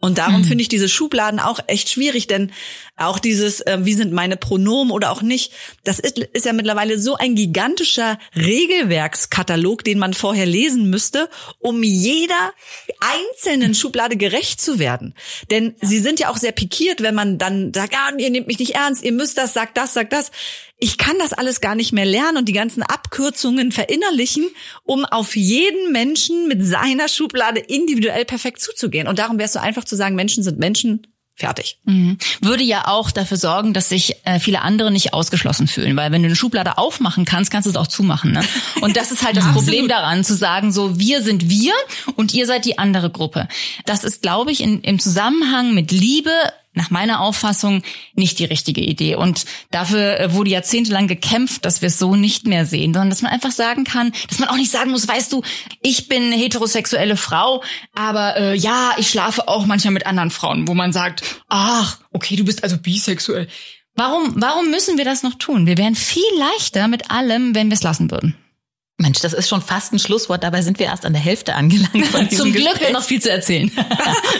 [0.00, 0.44] Und darum mhm.
[0.44, 2.52] finde ich diese Schubladen auch echt schwierig, denn
[2.96, 5.52] auch dieses, äh, wie sind meine Pronomen oder auch nicht,
[5.84, 11.82] das ist, ist ja mittlerweile so ein gigantischer Regelwerkskatalog, den man vorher lesen müsste, um
[11.82, 12.52] jeder
[13.00, 15.14] einzelnen Schublade gerecht zu werden.
[15.50, 18.58] Denn sie sind ja auch sehr pikiert, wenn man dann sagt, ah, ihr nehmt mich
[18.58, 20.30] nicht ernst, ihr müsst das, sagt das, sagt das.
[20.80, 24.48] Ich kann das alles gar nicht mehr lernen und die ganzen Abkürzungen verinnerlichen,
[24.82, 29.06] um auf jeden Menschen mit seiner Schublade individuell perfekt zuzugehen.
[29.06, 31.06] Und darum wäre es so einfach zu sagen, Menschen sind Menschen,
[31.40, 31.78] Fertig.
[31.84, 32.18] Mhm.
[32.42, 36.20] Würde ja auch dafür sorgen, dass sich äh, viele andere nicht ausgeschlossen fühlen, weil wenn
[36.20, 38.32] du eine Schublade aufmachen kannst, kannst du es auch zumachen.
[38.32, 38.42] Ne?
[38.82, 41.72] Und das ist halt das Problem daran, zu sagen, so wir sind wir
[42.14, 43.48] und ihr seid die andere Gruppe.
[43.86, 46.30] Das ist, glaube ich, in, im Zusammenhang mit Liebe
[46.72, 47.82] nach meiner Auffassung
[48.14, 49.16] nicht die richtige Idee.
[49.16, 53.22] Und dafür äh, wurde jahrzehntelang gekämpft, dass wir es so nicht mehr sehen, sondern dass
[53.22, 55.42] man einfach sagen kann, dass man auch nicht sagen muss, weißt du,
[55.82, 57.62] ich bin eine heterosexuelle Frau,
[57.94, 62.36] aber äh, ja, ich schlafe auch manchmal mit anderen Frauen, wo man sagt, ach, okay,
[62.36, 63.48] du bist also bisexuell.
[63.96, 65.66] Warum, warum müssen wir das noch tun?
[65.66, 68.36] Wir wären viel leichter mit allem, wenn wir es lassen würden.
[69.00, 70.44] Mensch, das ist schon fast ein Schlusswort.
[70.44, 72.06] Dabei sind wir erst an der Hälfte angelangt.
[72.06, 72.92] Von Zum Glück Gespräch.
[72.92, 73.70] noch viel zu erzählen.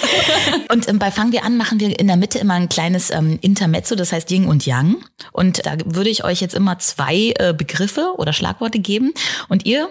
[0.71, 3.39] und ähm, bei Fangen wir an machen wir in der Mitte immer ein kleines ähm,
[3.41, 4.97] Intermezzo, das heißt Yin und Yang.
[5.33, 9.13] Und da würde ich euch jetzt immer zwei äh, Begriffe oder Schlagworte geben.
[9.49, 9.89] Und ihr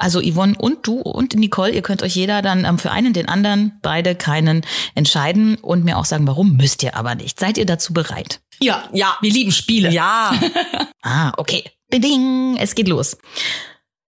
[0.00, 3.28] also Yvonne und du und Nicole, ihr könnt euch jeder dann ähm, für einen, den
[3.28, 4.62] anderen, beide keinen
[4.94, 7.38] entscheiden und mir auch sagen, warum müsst ihr aber nicht.
[7.38, 8.40] Seid ihr dazu bereit?
[8.60, 9.90] Ja, ja, wir lieben Spiele.
[9.90, 10.32] Ja.
[11.02, 11.64] ah, okay.
[11.90, 13.18] Beding, es geht los.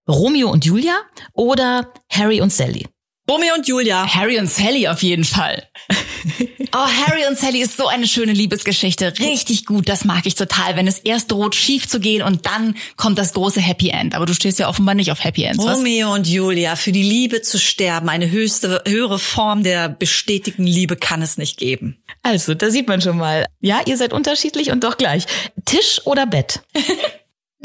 [0.07, 0.95] Romeo und Julia
[1.33, 2.87] oder Harry und Sally?
[3.29, 4.05] Romeo und Julia.
[4.13, 5.67] Harry und Sally auf jeden Fall.
[6.75, 9.13] Oh, Harry und Sally ist so eine schöne Liebesgeschichte.
[9.19, 9.87] Richtig gut.
[9.87, 10.75] Das mag ich total.
[10.75, 14.15] Wenn es erst droht, schief zu gehen und dann kommt das große Happy End.
[14.15, 15.63] Aber du stehst ja offenbar nicht auf Happy Ends.
[15.63, 16.17] Romeo was?
[16.17, 16.75] und Julia.
[16.75, 18.09] Für die Liebe zu sterben.
[18.09, 22.03] Eine höchste, höhere Form der bestätigten Liebe kann es nicht geben.
[22.23, 23.45] Also, da sieht man schon mal.
[23.59, 25.25] Ja, ihr seid unterschiedlich und doch gleich.
[25.65, 26.61] Tisch oder Bett?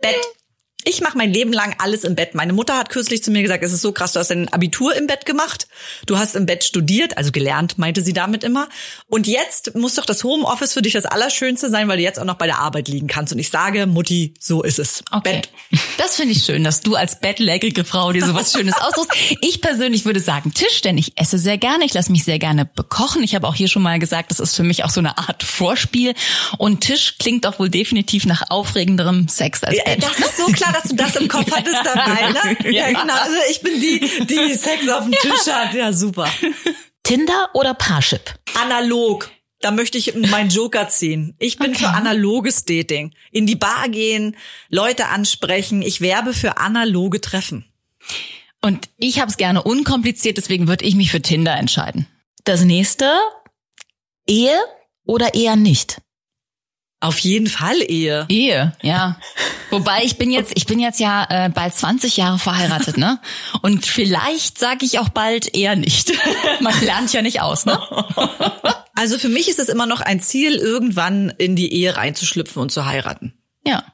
[0.00, 0.16] Bett.
[0.88, 2.36] Ich mache mein Leben lang alles im Bett.
[2.36, 4.94] Meine Mutter hat kürzlich zu mir gesagt, es ist so krass, du hast dein Abitur
[4.94, 5.66] im Bett gemacht,
[6.06, 8.68] du hast im Bett studiert, also gelernt, meinte sie damit immer.
[9.08, 12.24] Und jetzt muss doch das Homeoffice für dich das Allerschönste sein, weil du jetzt auch
[12.24, 13.32] noch bei der Arbeit liegen kannst.
[13.32, 15.02] Und ich sage, Mutti, so ist es.
[15.10, 15.42] Okay.
[15.42, 15.48] Bett.
[15.98, 19.10] Das finde ich schön, dass du als bettlägerige Frau dir sowas Schönes aussuchst.
[19.40, 22.64] Ich persönlich würde sagen Tisch, denn ich esse sehr gerne, ich lasse mich sehr gerne
[22.64, 23.24] bekochen.
[23.24, 25.42] Ich habe auch hier schon mal gesagt, das ist für mich auch so eine Art
[25.42, 26.14] Vorspiel.
[26.58, 30.00] Und Tisch klingt doch wohl definitiv nach aufregenderem Sex als Bett.
[30.00, 32.56] Ja, das ist so klar, dass du das im Kopf hattest dabei, ne?
[32.72, 33.14] Ja, genau.
[33.14, 35.74] Also ich bin die, die Sex auf dem Tisch hat.
[35.74, 36.28] Ja, super.
[37.02, 38.34] Tinder oder Parship?
[38.60, 39.30] Analog.
[39.60, 41.34] Da möchte ich meinen Joker ziehen.
[41.38, 41.84] Ich bin okay.
[41.84, 43.14] für analoges Dating.
[43.32, 44.36] In die Bar gehen,
[44.68, 45.82] Leute ansprechen.
[45.82, 47.64] Ich werbe für analoge Treffen.
[48.60, 52.06] Und ich habe es gerne unkompliziert, deswegen würde ich mich für Tinder entscheiden.
[52.44, 53.12] Das nächste,
[54.26, 54.58] Ehe
[55.04, 55.98] oder eher nicht?
[57.00, 58.24] Auf jeden Fall Ehe.
[58.28, 59.18] Ehe, ja.
[59.70, 63.20] Wobei ich bin jetzt, ich bin jetzt ja äh, bald 20 Jahre verheiratet, ne?
[63.62, 66.12] Und vielleicht sage ich auch bald eher nicht.
[66.60, 67.78] Man lernt ja nicht aus, ne?
[68.94, 72.72] Also für mich ist es immer noch ein Ziel, irgendwann in die Ehe reinzuschlüpfen und
[72.72, 73.34] zu heiraten.
[73.66, 73.84] Ja.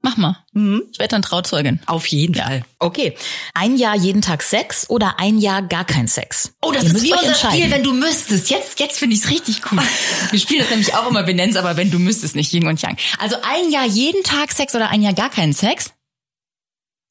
[0.00, 0.44] Mach mal.
[0.52, 0.84] Mhm.
[0.92, 1.80] Ich werde dann Trauzeugin.
[1.86, 2.44] Auf jeden ja.
[2.44, 2.64] Fall.
[2.78, 3.16] Okay.
[3.54, 6.52] Ein Jahr jeden Tag Sex oder ein Jahr gar kein Sex?
[6.62, 8.48] Oh, das Ihr ist wie unser Spiel, wenn du müsstest.
[8.48, 9.80] Jetzt, jetzt finde ich es richtig cool.
[10.30, 12.66] Wir spielen das nämlich auch immer, wir nennen es aber wenn du müsstest, nicht Yin
[12.66, 12.96] und Yang.
[13.18, 15.92] Also ein Jahr jeden Tag Sex oder ein Jahr gar keinen Sex?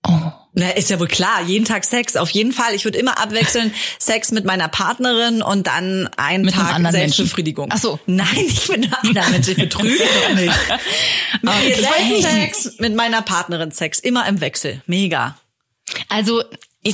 [0.08, 0.32] Oh.
[0.60, 2.74] Na, ist ja wohl klar, jeden Tag Sex, auf jeden Fall.
[2.74, 7.70] Ich würde immer abwechseln, Sex mit meiner Partnerin und dann einen mit Tag Selbstbefriedigung.
[7.72, 8.00] Ach so.
[8.08, 10.54] Nein, ich bin ein anderer Mensch, ich betrüge doch nicht.
[11.46, 12.22] okay.
[12.24, 14.82] Sex mit meiner Partnerin Sex, immer im Wechsel.
[14.88, 15.38] Mega.
[16.10, 16.42] Also,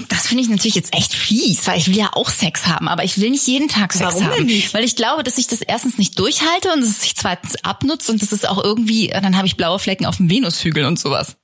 [0.10, 3.06] das finde ich natürlich jetzt echt fies, weil ich will ja auch Sex haben, aber
[3.06, 4.38] ich will nicht jeden Tag Sex Warum haben.
[4.40, 4.74] Denn nicht?
[4.74, 8.10] Weil ich glaube, dass ich das erstens nicht durchhalte und dass es sich zweitens abnutzt
[8.10, 11.38] und das ist auch irgendwie, dann habe ich blaue Flecken auf dem Venushügel und sowas.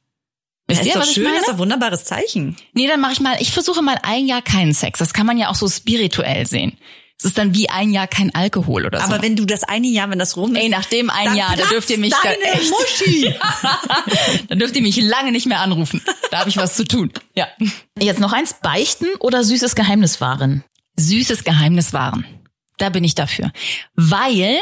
[0.69, 2.55] Wisst ist ihr, doch schön, das ist ein wunderbares Zeichen.
[2.73, 4.99] Nee, dann mache ich mal, ich versuche mal ein Jahr keinen Sex.
[4.99, 6.77] Das kann man ja auch so spirituell sehen.
[7.17, 9.05] Es ist dann wie ein Jahr kein Alkohol oder so.
[9.05, 10.61] Aber wenn du das eine Jahr, wenn das rum ist.
[10.61, 13.35] Ey, nach dem ein Jahr, da dürft ihr mich deine echt, Muschi.
[14.47, 16.01] dann dürft ihr mich lange nicht mehr anrufen.
[16.31, 17.11] Da habe ich was zu tun.
[17.35, 17.47] Ja.
[17.99, 20.63] Jetzt noch eins, beichten oder süßes Geheimnis wahren?
[20.95, 22.25] Süßes Geheimnis wahren.
[22.77, 23.51] Da bin ich dafür.
[23.95, 24.61] Weil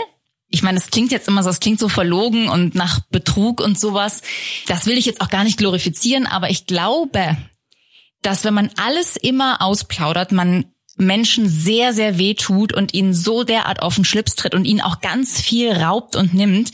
[0.50, 3.80] ich meine, es klingt jetzt immer so, es klingt so verlogen und nach Betrug und
[3.80, 4.22] sowas.
[4.68, 7.38] Das will ich jetzt auch gar nicht glorifizieren, aber ich glaube,
[8.22, 13.44] dass wenn man alles immer ausplaudert, man Menschen sehr, sehr weh tut und ihnen so
[13.44, 16.72] derart auf den Schlips tritt und ihnen auch ganz viel raubt und nimmt,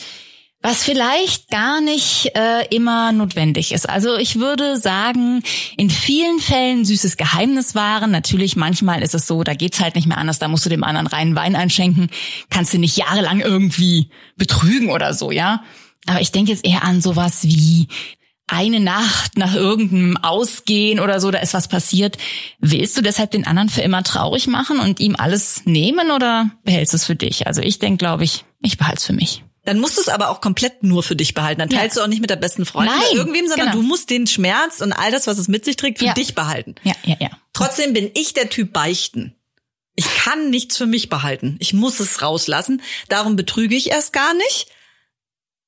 [0.63, 3.87] was vielleicht gar nicht äh, immer notwendig ist.
[3.87, 5.43] Also ich würde sagen,
[5.75, 8.11] in vielen Fällen süßes Geheimnis wahren.
[8.11, 10.85] Natürlich, manchmal ist es so, da geht's halt nicht mehr anders, da musst du dem
[10.85, 12.09] anderen reinen Wein einschenken,
[12.49, 15.63] kannst du nicht jahrelang irgendwie betrügen oder so, ja.
[16.07, 17.89] Aber ich denke jetzt eher an sowas wie
[18.47, 22.17] eine Nacht nach irgendeinem Ausgehen oder so, da ist was passiert.
[22.59, 26.93] Willst du deshalb den anderen für immer traurig machen und ihm alles nehmen oder behältst
[26.93, 27.47] du es für dich?
[27.47, 29.43] Also ich denke, glaube ich, ich behalte es für mich.
[29.65, 31.59] Dann musst du es aber auch komplett nur für dich behalten.
[31.59, 32.01] Dann teilst ja.
[32.01, 33.81] du auch nicht mit der besten Freundin Nein, oder irgendwem, sondern genau.
[33.81, 36.13] du musst den Schmerz und all das, was es mit sich trägt, für Ja.
[36.13, 36.75] dich behalten.
[36.83, 37.29] Ja, ja, ja.
[37.53, 39.35] Trotzdem bin ich der Typ Beichten.
[39.95, 41.55] Ich kann nichts für mich behalten.
[41.59, 42.81] Ich muss es rauslassen.
[43.09, 44.67] Darum betrüge ich erst gar nicht.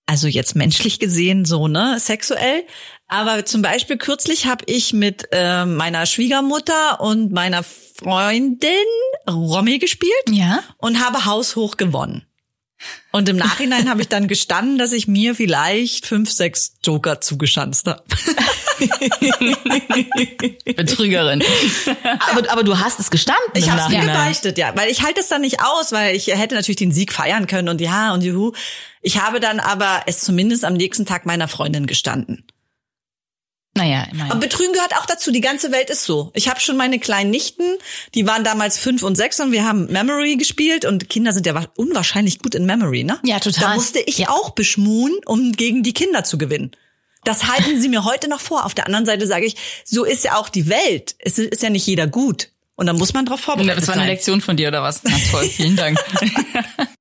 [0.08, 2.64] Also jetzt menschlich gesehen so, ne, sexuell.
[3.08, 8.70] Aber zum Beispiel kürzlich habe ich mit äh, meiner Schwiegermutter und meiner Freundin
[9.30, 10.64] Romy gespielt Ja.
[10.78, 12.25] und habe haushoch gewonnen.
[13.12, 17.88] Und im Nachhinein habe ich dann gestanden, dass ich mir vielleicht fünf, sechs Joker zugeschanzt
[17.88, 18.04] habe.
[20.76, 21.42] Betrügerin.
[22.32, 23.42] Aber, aber du hast es gestanden.
[23.54, 26.56] Ich habe es gebeichtet, ja, weil ich halte es dann nicht aus, weil ich hätte
[26.56, 28.52] natürlich den Sieg feiern können und ja und juhu.
[29.02, 32.44] Ich habe dann aber es zumindest am nächsten Tag meiner Freundin gestanden.
[33.78, 34.40] Naja, Aber immerhin.
[34.40, 35.32] Betrügen gehört auch dazu.
[35.32, 36.32] Die ganze Welt ist so.
[36.34, 37.64] Ich habe schon meine kleinen Nichten,
[38.14, 41.54] die waren damals fünf und sechs und wir haben Memory gespielt und Kinder sind ja
[41.56, 43.20] wa- unwahrscheinlich gut in Memory, ne?
[43.24, 43.64] Ja, total.
[43.70, 44.30] Da musste ich Ja.
[44.30, 46.72] auch beschmuhen, um gegen die Kinder zu gewinnen.
[47.26, 48.66] Das halten sie mir heute noch vor.
[48.66, 51.16] Auf der anderen Seite sage ich, so ist ja auch die Welt.
[51.20, 52.50] Es ist ja nicht jeder gut.
[52.76, 54.10] Und da muss man drauf vorbereitet Das war eine sein.
[54.12, 55.02] Lektion von dir oder was?
[55.04, 55.98] Na toll, vielen Dank.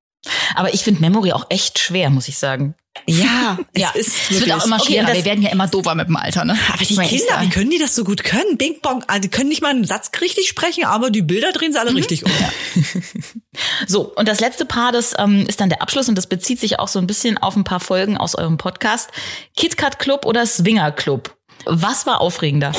[0.55, 2.75] Aber ich finde Memory auch echt schwer, muss ich sagen.
[3.07, 5.07] Ja, es ja, ist es wird auch immer Okay, schwerer.
[5.07, 6.57] das- Wir werden ja immer dover mit dem Alter, ne?
[6.69, 8.57] Aber die Kinder, wie können die das so gut können?
[8.57, 11.73] Bing Bong, also die können nicht mal einen Satz richtig sprechen, aber die Bilder drehen
[11.73, 11.97] sie alle Mhm.
[11.97, 12.31] richtig um.
[13.87, 16.79] So, und das letzte Paar, das ähm, ist dann der Abschluss und das bezieht sich
[16.79, 19.09] auch so ein bisschen auf ein paar Folgen aus eurem Podcast.
[19.57, 21.35] KitKat Club oder Swinger Club?
[21.65, 22.71] Was war aufregender?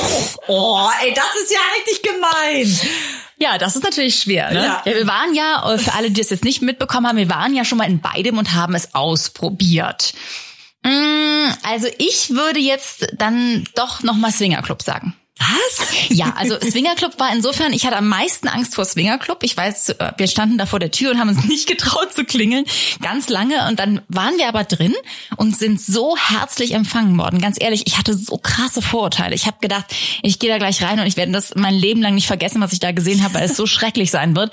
[0.47, 2.79] Oh, ey, das ist ja richtig gemein.
[3.39, 4.49] Ja, das ist natürlich schwer.
[4.51, 4.55] Ne?
[4.63, 4.83] Ja.
[4.85, 4.95] Ja.
[4.95, 7.77] wir waren ja, für alle, die es jetzt nicht mitbekommen haben, wir waren ja schon
[7.77, 10.13] mal in beidem und haben es ausprobiert.
[10.83, 15.15] Mm, Also ich würde jetzt dann doch nochmal Swingerclub sagen.
[15.39, 15.87] Was?
[16.09, 19.43] Ja, also Swingerclub war insofern, ich hatte am meisten Angst vor Swingerclub.
[19.43, 22.25] Ich weiß, äh, wir standen da vor der Tür und haben uns nicht getraut zu
[22.25, 22.65] klingeln,
[23.01, 23.67] ganz lange.
[23.67, 24.95] Und dann waren wir aber drin
[25.35, 27.39] und sind so herzlich empfangen worden.
[27.39, 29.35] Ganz ehrlich, ich hatte so krasse Vorurteile.
[29.35, 29.85] Ich habe gedacht,
[30.23, 32.73] ich gehe da gleich rein und ich werde das mein Leben lang nicht vergessen, was
[32.73, 34.51] ich da gesehen habe, weil es so schrecklich sein wird.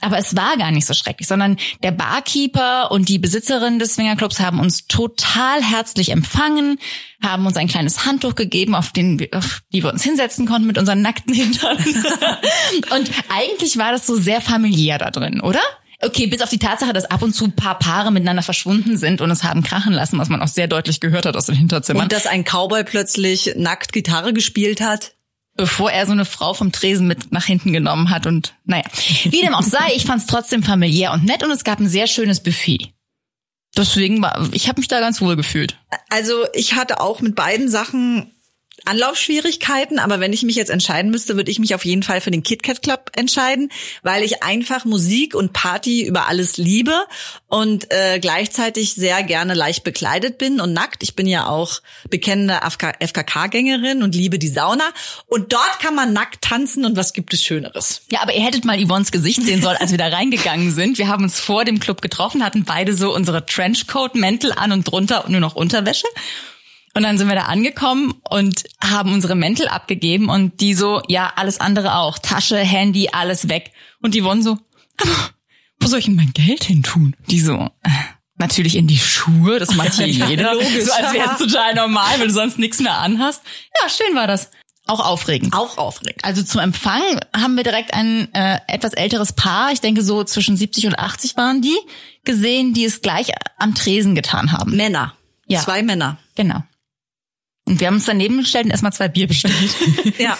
[0.00, 4.40] Aber es war gar nicht so schrecklich, sondern der Barkeeper und die Besitzerin des Swingerclubs
[4.40, 6.78] haben uns total herzlich empfangen,
[7.22, 10.66] haben uns ein kleines Handtuch gegeben, auf den wir, auf die wir uns hinsetzen konnten
[10.66, 11.76] mit unseren nackten Hintern.
[12.96, 15.60] und eigentlich war das so sehr familiär da drin, oder?
[16.04, 19.20] Okay, bis auf die Tatsache, dass ab und zu ein paar Paare miteinander verschwunden sind
[19.20, 22.04] und es haben krachen lassen, was man auch sehr deutlich gehört hat aus den Hinterzimmern.
[22.04, 25.12] Und dass ein Cowboy plötzlich nackt Gitarre gespielt hat.
[25.54, 28.84] Bevor er so eine Frau vom Tresen mit nach hinten genommen hat und naja,
[29.24, 31.88] wie dem auch sei, ich fand es trotzdem familiär und nett und es gab ein
[31.88, 32.92] sehr schönes Buffet.
[33.76, 35.78] Deswegen war, ich habe mich da ganz wohl gefühlt.
[36.10, 38.31] Also ich hatte auch mit beiden Sachen
[38.84, 42.30] Anlaufschwierigkeiten, aber wenn ich mich jetzt entscheiden müsste, würde ich mich auf jeden Fall für
[42.30, 43.70] den KitKat Club entscheiden,
[44.02, 46.94] weil ich einfach Musik und Party über alles liebe
[47.48, 51.02] und äh, gleichzeitig sehr gerne leicht bekleidet bin und nackt.
[51.02, 54.84] Ich bin ja auch bekennende FKK-Gängerin und liebe die Sauna
[55.26, 58.02] und dort kann man nackt tanzen und was gibt es Schöneres?
[58.10, 60.98] Ja, aber ihr hättet mal Yvonnes Gesicht sehen sollen, als wir da reingegangen sind.
[60.98, 65.24] Wir haben uns vor dem Club getroffen, hatten beide so unsere Trenchcoat-Mäntel an und drunter
[65.28, 66.06] nur noch Unterwäsche.
[66.94, 71.32] Und dann sind wir da angekommen und haben unsere Mäntel abgegeben und die so, ja,
[71.36, 72.18] alles andere auch.
[72.18, 73.72] Tasche, Handy, alles weg.
[74.02, 74.58] Und die Yvonne so,
[75.80, 77.16] wo soll ich denn mein Geld hin tun?
[77.28, 77.90] Die so, äh,
[78.36, 80.54] natürlich in die Schuhe, das macht hier jeder.
[80.54, 80.84] logisch.
[80.84, 83.42] So als wäre es total normal, wenn du sonst nichts mehr anhast.
[83.80, 84.50] Ja, schön war das.
[84.86, 85.54] Auch aufregend.
[85.54, 86.24] Auch aufregend.
[86.24, 87.00] Also zum Empfang
[87.34, 91.36] haben wir direkt ein äh, etwas älteres Paar, ich denke so zwischen 70 und 80
[91.36, 91.76] waren die,
[92.24, 94.76] gesehen, die es gleich am Tresen getan haben.
[94.76, 95.14] Männer.
[95.46, 95.60] Ja.
[95.60, 96.18] Zwei Männer.
[96.34, 96.64] Genau.
[97.68, 99.54] Und wir haben uns daneben gestellt und erstmal zwei Bier bestellt.
[100.18, 100.36] Ja.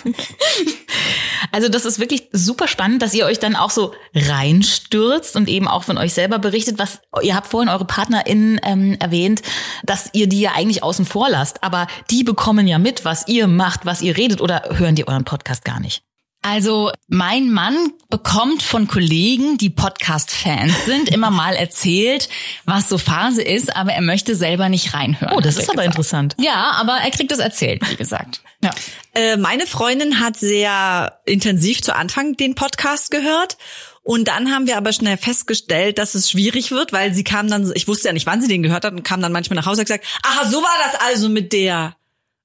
[1.50, 5.68] Also das ist wirklich super spannend, dass ihr euch dann auch so reinstürzt und eben
[5.68, 9.42] auch von euch selber berichtet, was ihr habt vorhin eure PartnerInnen ähm, erwähnt,
[9.84, 13.48] dass ihr die ja eigentlich außen vor lasst, aber die bekommen ja mit, was ihr
[13.48, 16.02] macht, was ihr redet oder hören die euren Podcast gar nicht?
[16.42, 22.28] Also mein Mann bekommt von Kollegen, die Podcast-Fans sind, immer mal erzählt,
[22.64, 25.36] was so Phase ist, aber er möchte selber nicht reinhören.
[25.36, 25.86] Oh, das ist er aber gesagt.
[25.86, 26.36] interessant.
[26.38, 28.42] Ja, aber er kriegt es erzählt, wie gesagt.
[28.62, 28.70] Ja.
[29.14, 33.56] Äh, meine Freundin hat sehr intensiv zu Anfang den Podcast gehört
[34.04, 37.70] Und dann haben wir aber schnell festgestellt, dass es schwierig wird, weil sie kam dann,
[37.74, 39.82] ich wusste ja nicht, wann sie den gehört hat, und kam dann manchmal nach Hause
[39.82, 41.96] und gesagt, aha, so war das also mit der.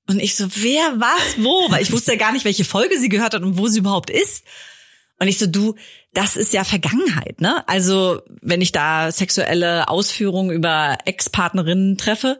[0.10, 1.70] Und ich so, wer, was, wo?
[1.70, 4.10] Weil ich wusste ja gar nicht, welche Folge sie gehört hat und wo sie überhaupt
[4.10, 4.46] ist.
[5.20, 5.76] Und ich so, du,
[6.14, 7.68] das ist ja Vergangenheit, ne?
[7.68, 12.40] Also, wenn ich da sexuelle Ausführungen über Ex-Partnerinnen treffe,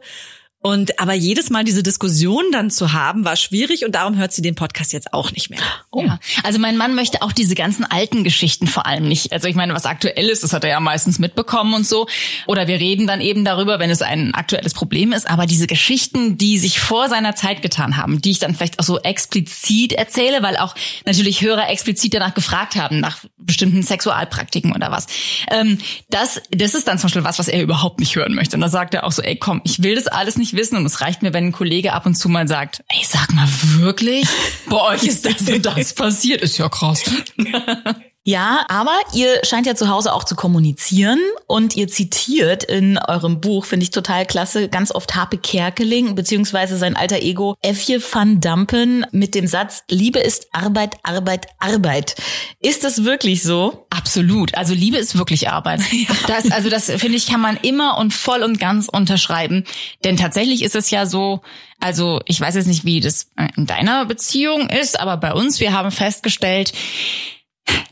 [0.60, 4.42] und aber jedes Mal diese Diskussion dann zu haben, war schwierig und darum hört sie
[4.42, 5.60] den Podcast jetzt auch nicht mehr.
[5.92, 6.02] Oh.
[6.02, 6.18] Ja.
[6.42, 9.32] Also mein Mann möchte auch diese ganzen alten Geschichten vor allem nicht.
[9.32, 12.08] Also ich meine, was aktuell ist, das hat er ja meistens mitbekommen und so.
[12.48, 15.30] Oder wir reden dann eben darüber, wenn es ein aktuelles Problem ist.
[15.30, 18.84] Aber diese Geschichten, die sich vor seiner Zeit getan haben, die ich dann vielleicht auch
[18.84, 20.74] so explizit erzähle, weil auch
[21.06, 25.06] natürlich Hörer explizit danach gefragt haben, nach bestimmten Sexualpraktiken oder was.
[25.52, 25.78] Ähm,
[26.10, 28.56] das, das ist dann zum Beispiel was, was er überhaupt nicht hören möchte.
[28.56, 30.76] Und da sagt er auch so, ey komm, ich will das alles nicht nicht wissen
[30.76, 33.48] und es reicht mir, wenn ein Kollege ab und zu mal sagt, ey, sag mal
[33.76, 34.26] wirklich,
[34.68, 37.02] bei euch ist das und das passiert, ist ja krass.
[38.28, 43.40] Ja, aber ihr scheint ja zu Hause auch zu kommunizieren und ihr zitiert in eurem
[43.40, 48.38] Buch, finde ich total klasse, ganz oft Harpe Kerkeling beziehungsweise sein alter Ego Effje van
[48.38, 52.16] Dampen mit dem Satz, Liebe ist Arbeit, Arbeit, Arbeit.
[52.60, 53.86] Ist das wirklich so?
[53.88, 54.54] Absolut.
[54.56, 55.80] Also Liebe ist wirklich Arbeit.
[55.90, 56.14] Ja.
[56.26, 59.64] Das, also das finde ich, kann man immer und voll und ganz unterschreiben.
[60.04, 61.40] Denn tatsächlich ist es ja so,
[61.80, 65.72] also ich weiß jetzt nicht, wie das in deiner Beziehung ist, aber bei uns, wir
[65.72, 66.72] haben festgestellt,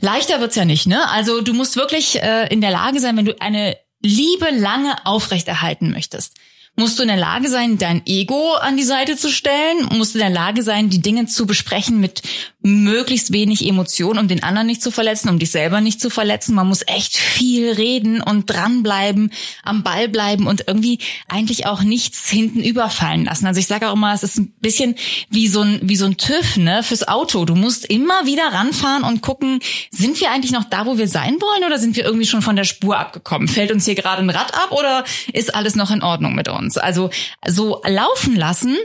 [0.00, 1.08] Leichter wird's ja nicht, ne?
[1.10, 5.90] Also du musst wirklich äh, in der Lage sein, wenn du eine Liebe lange aufrechterhalten
[5.90, 6.36] möchtest
[6.76, 10.18] musst du in der Lage sein, dein Ego an die Seite zu stellen, musst du
[10.18, 12.22] in der Lage sein, die Dinge zu besprechen mit
[12.66, 16.54] möglichst wenig Emotion, um den anderen nicht zu verletzen, um dich selber nicht zu verletzen.
[16.54, 22.28] Man muss echt viel reden und dranbleiben, am Ball bleiben und irgendwie eigentlich auch nichts
[22.28, 23.46] hinten überfallen lassen.
[23.46, 24.96] Also ich sage auch immer, es ist ein bisschen
[25.30, 27.44] wie so ein, wie so ein TÜV, ne, fürs Auto.
[27.44, 29.60] Du musst immer wieder ranfahren und gucken,
[29.90, 32.56] sind wir eigentlich noch da, wo wir sein wollen oder sind wir irgendwie schon von
[32.56, 33.48] der Spur abgekommen?
[33.48, 36.65] Fällt uns hier gerade ein Rad ab oder ist alles noch in Ordnung mit uns?
[36.74, 37.11] Also
[37.46, 38.76] so laufen lassen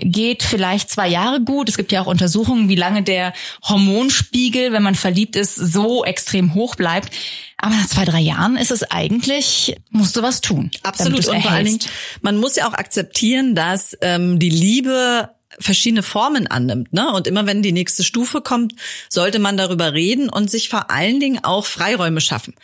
[0.00, 1.68] geht vielleicht zwei Jahre gut.
[1.68, 6.54] Es gibt ja auch Untersuchungen, wie lange der Hormonspiegel, wenn man verliebt ist, so extrem
[6.54, 7.14] hoch bleibt.
[7.58, 10.70] Aber nach zwei, drei Jahren ist es eigentlich, musst du was tun.
[10.82, 11.26] Absolut.
[11.28, 11.78] Und vor allen Dingen,
[12.22, 17.12] man muss ja auch akzeptieren, dass ähm, die Liebe verschiedene Formen annimmt, ne?
[17.12, 18.74] Und immer wenn die nächste Stufe kommt,
[19.08, 22.54] sollte man darüber reden und sich vor allen Dingen auch Freiräume schaffen.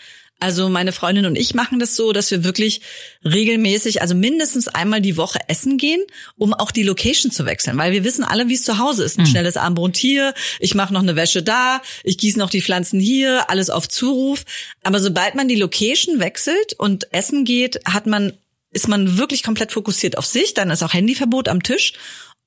[0.40, 2.80] Also meine Freundin und ich machen das so, dass wir wirklich
[3.24, 6.00] regelmäßig, also mindestens einmal die Woche essen gehen,
[6.36, 9.18] um auch die Location zu wechseln, weil wir wissen alle, wie es zu Hause ist.
[9.18, 9.30] Ein mhm.
[9.30, 13.50] schnelles Armbrot hier, ich mache noch eine Wäsche da, ich gieße noch die Pflanzen hier,
[13.50, 14.44] alles auf Zuruf.
[14.82, 18.32] Aber sobald man die Location wechselt und essen geht, hat man
[18.72, 21.94] ist man wirklich komplett fokussiert auf sich, dann ist auch Handyverbot am Tisch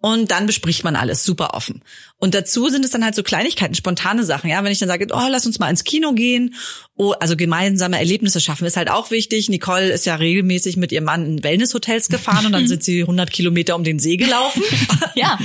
[0.03, 1.81] und dann bespricht man alles super offen.
[2.17, 4.49] Und dazu sind es dann halt so Kleinigkeiten, spontane Sachen.
[4.49, 6.55] Ja, wenn ich dann sage, oh, lass uns mal ins Kino gehen,
[6.97, 9.47] oh, also gemeinsame Erlebnisse schaffen, ist halt auch wichtig.
[9.47, 13.31] Nicole ist ja regelmäßig mit ihrem Mann in Wellnesshotels gefahren und dann sind sie 100
[13.31, 14.61] Kilometer um den See gelaufen.
[15.15, 15.39] ja.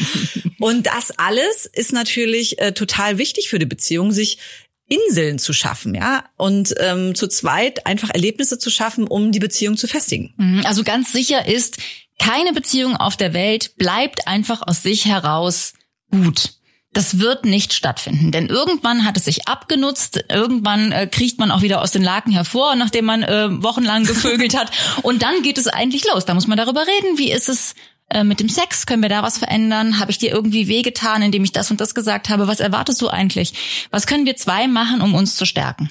[0.59, 4.39] Und das alles ist natürlich äh, total wichtig für die Beziehung, sich
[4.89, 9.77] Inseln zu schaffen, ja, und ähm, zu zweit einfach Erlebnisse zu schaffen, um die Beziehung
[9.77, 10.35] zu festigen.
[10.37, 10.63] Mhm.
[10.67, 11.77] Also ganz sicher ist,
[12.19, 15.75] keine Beziehung auf der Welt bleibt einfach aus sich heraus
[16.11, 16.55] gut.
[16.93, 21.61] Das wird nicht stattfinden, denn irgendwann hat es sich abgenutzt, irgendwann äh, kriecht man auch
[21.61, 24.71] wieder aus den Laken hervor, nachdem man äh, wochenlang gevögelt hat
[25.03, 26.25] und dann geht es eigentlich los.
[26.25, 27.75] Da muss man darüber reden, wie ist es
[28.09, 30.01] äh, mit dem Sex, können wir da was verändern?
[30.01, 32.49] Habe ich dir irgendwie wehgetan, indem ich das und das gesagt habe?
[32.49, 33.53] Was erwartest du eigentlich?
[33.91, 35.91] Was können wir zwei machen, um uns zu stärken?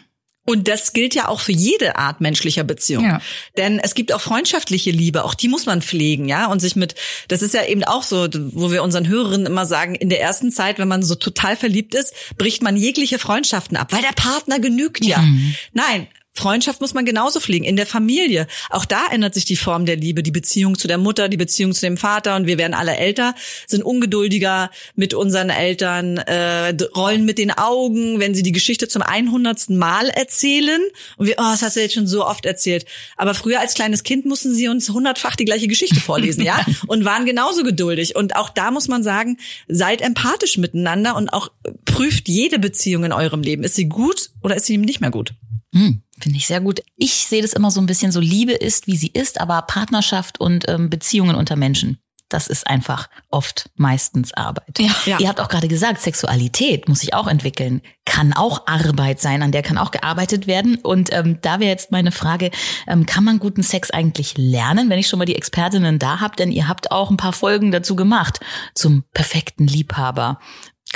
[0.50, 3.04] Und das gilt ja auch für jede Art menschlicher Beziehung.
[3.04, 3.22] Ja.
[3.58, 6.96] Denn es gibt auch freundschaftliche Liebe, auch die muss man pflegen, ja, und sich mit,
[7.28, 10.50] das ist ja eben auch so, wo wir unseren Hörerinnen immer sagen, in der ersten
[10.54, 14.60] Zeit, wenn man so total verliebt ist, bricht man jegliche Freundschaften ab, weil der Partner
[14.60, 15.18] genügt ja.
[15.18, 15.54] Mhm.
[15.74, 18.48] Nein, Freundschaft muss man genauso pflegen, in der Familie.
[18.70, 21.74] Auch da ändert sich die Form der Liebe, die Beziehung zu der Mutter, die Beziehung
[21.74, 27.26] zu dem Vater und wir werden alle älter, sind ungeduldiger mit unseren Eltern, äh, rollen
[27.26, 29.70] mit den Augen, wenn sie die Geschichte zum 100.
[29.70, 30.82] Mal erzählen
[31.18, 32.86] und wir, oh, das hast du jetzt schon so oft erzählt.
[33.16, 37.06] Aber früher als kleines Kind mussten sie uns hundertfach die gleiche Geschichte vorlesen, ja, und
[37.06, 38.16] waren genauso geduldig.
[38.16, 41.50] Und auch da muss man sagen, seid empathisch miteinander und auch
[41.86, 43.64] prüft jede Beziehung in eurem Leben.
[43.64, 45.34] Ist sie gut oder ist sie nicht mehr gut?
[45.74, 46.82] Hm, Finde ich sehr gut.
[46.96, 50.40] Ich sehe das immer so ein bisschen so, Liebe ist, wie sie ist, aber Partnerschaft
[50.40, 52.00] und ähm, Beziehungen unter Menschen.
[52.30, 54.80] Das ist einfach oft meistens Arbeit.
[54.80, 55.20] Ja, ja.
[55.20, 59.54] Ihr habt auch gerade gesagt, Sexualität muss sich auch entwickeln, kann auch Arbeit sein, an
[59.54, 60.76] der kann auch gearbeitet werden.
[60.76, 62.52] Und ähm, da wäre jetzt meine Frage,
[62.86, 66.36] ähm, kann man guten Sex eigentlich lernen, wenn ich schon mal die Expertinnen da habe?
[66.36, 68.42] Denn ihr habt auch ein paar Folgen dazu gemacht
[68.76, 70.40] zum perfekten Liebhaber.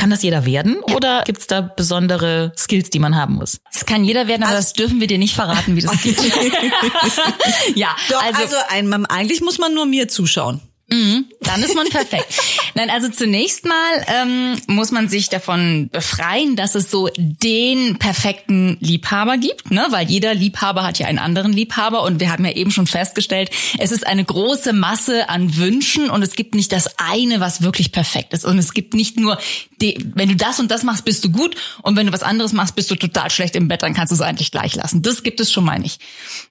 [0.02, 0.96] Kann das jeder werden ja.
[0.96, 3.60] oder gibt's da besondere Skills, die man haben muss?
[3.72, 6.18] Das kann jeder werden, aber also, das dürfen wir dir nicht verraten, wie das geht.
[7.76, 10.60] ja, Doch, also, also ein, eigentlich muss man nur mir zuschauen.
[10.92, 12.28] Mhm, dann ist man perfekt.
[12.76, 18.76] Nein, also zunächst mal ähm, muss man sich davon befreien, dass es so den perfekten
[18.82, 19.88] Liebhaber gibt, ne?
[19.90, 23.52] Weil jeder Liebhaber hat ja einen anderen Liebhaber und wir haben ja eben schon festgestellt,
[23.80, 27.94] es ist eine große Masse an Wünschen und es gibt nicht das eine, was wirklich
[27.94, 29.38] perfekt ist und es gibt nicht nur,
[29.82, 32.52] die, wenn du das und das machst, bist du gut und wenn du was anderes
[32.52, 35.02] machst, bist du total schlecht im Bett, dann kannst du es eigentlich gleich lassen.
[35.02, 36.02] Das gibt es schon mal nicht.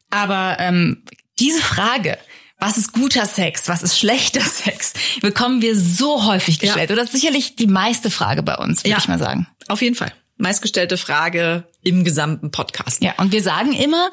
[0.09, 1.03] Aber ähm,
[1.39, 2.19] diese Frage,
[2.61, 6.91] was ist guter Sex, was ist schlechter Sex, bekommen wir so häufig gestellt.
[6.91, 6.95] Ja.
[6.95, 9.47] Oder ist sicherlich die meiste Frage bei uns, würde ja, ich mal sagen.
[9.69, 10.13] Auf jeden Fall.
[10.37, 13.03] Meistgestellte Frage im gesamten Podcast.
[13.03, 14.11] Ja, und wir sagen immer,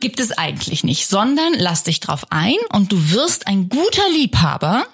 [0.00, 4.86] gibt es eigentlich nicht, sondern lass dich drauf ein und du wirst ein guter Liebhaber,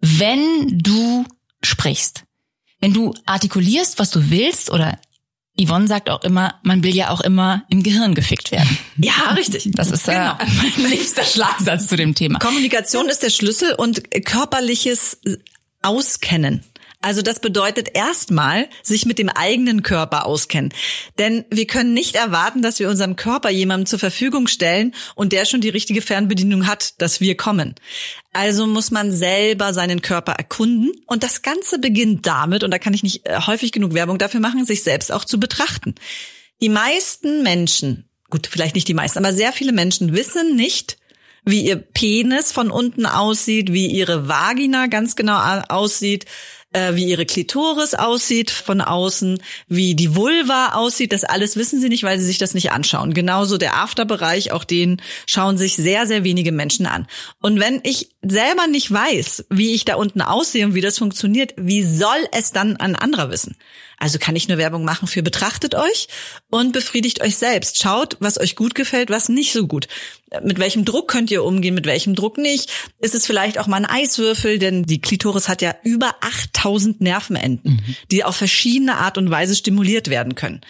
[0.00, 1.24] wenn du
[1.62, 2.24] sprichst.
[2.80, 4.98] Wenn du artikulierst, was du willst oder
[5.64, 8.78] Yvonne sagt auch immer, man will ja auch immer im Gehirn gefickt werden.
[8.96, 9.68] Ja, richtig.
[9.74, 10.38] Das ist äh, genau.
[10.76, 12.38] mein nächster Schlagsatz zu dem Thema.
[12.38, 15.18] Kommunikation ist der Schlüssel und körperliches
[15.82, 16.62] Auskennen.
[17.02, 20.72] Also das bedeutet erstmal sich mit dem eigenen Körper auskennen.
[21.18, 25.44] Denn wir können nicht erwarten, dass wir unseren Körper jemandem zur Verfügung stellen und der
[25.44, 27.74] schon die richtige Fernbedienung hat, dass wir kommen.
[28.32, 32.94] Also muss man selber seinen Körper erkunden und das Ganze beginnt damit, und da kann
[32.94, 35.96] ich nicht äh, häufig genug Werbung dafür machen, sich selbst auch zu betrachten.
[36.62, 40.98] Die meisten Menschen, gut, vielleicht nicht die meisten, aber sehr viele Menschen wissen nicht,
[41.44, 45.38] wie ihr Penis von unten aussieht, wie ihre Vagina ganz genau
[45.68, 46.26] aussieht,
[46.72, 51.12] äh, wie ihre Klitoris aussieht von außen, wie die Vulva aussieht.
[51.12, 53.14] Das alles wissen sie nicht, weil sie sich das nicht anschauen.
[53.14, 57.06] Genauso der Afterbereich, auch den schauen sich sehr, sehr wenige Menschen an.
[57.40, 61.54] Und wenn ich selber nicht weiß, wie ich da unten aussehe und wie das funktioniert,
[61.56, 63.56] wie soll es dann ein anderer wissen?
[64.02, 66.08] Also kann ich nur Werbung machen für betrachtet euch
[66.50, 67.80] und befriedigt euch selbst.
[67.80, 69.86] Schaut, was euch gut gefällt, was nicht so gut.
[70.42, 72.68] Mit welchem Druck könnt ihr umgehen, mit welchem Druck nicht?
[72.98, 77.74] Ist es vielleicht auch mal ein Eiswürfel, denn die Klitoris hat ja über 8000 Nervenenden,
[77.74, 77.96] mhm.
[78.10, 80.62] die auf verschiedene Art und Weise stimuliert werden können.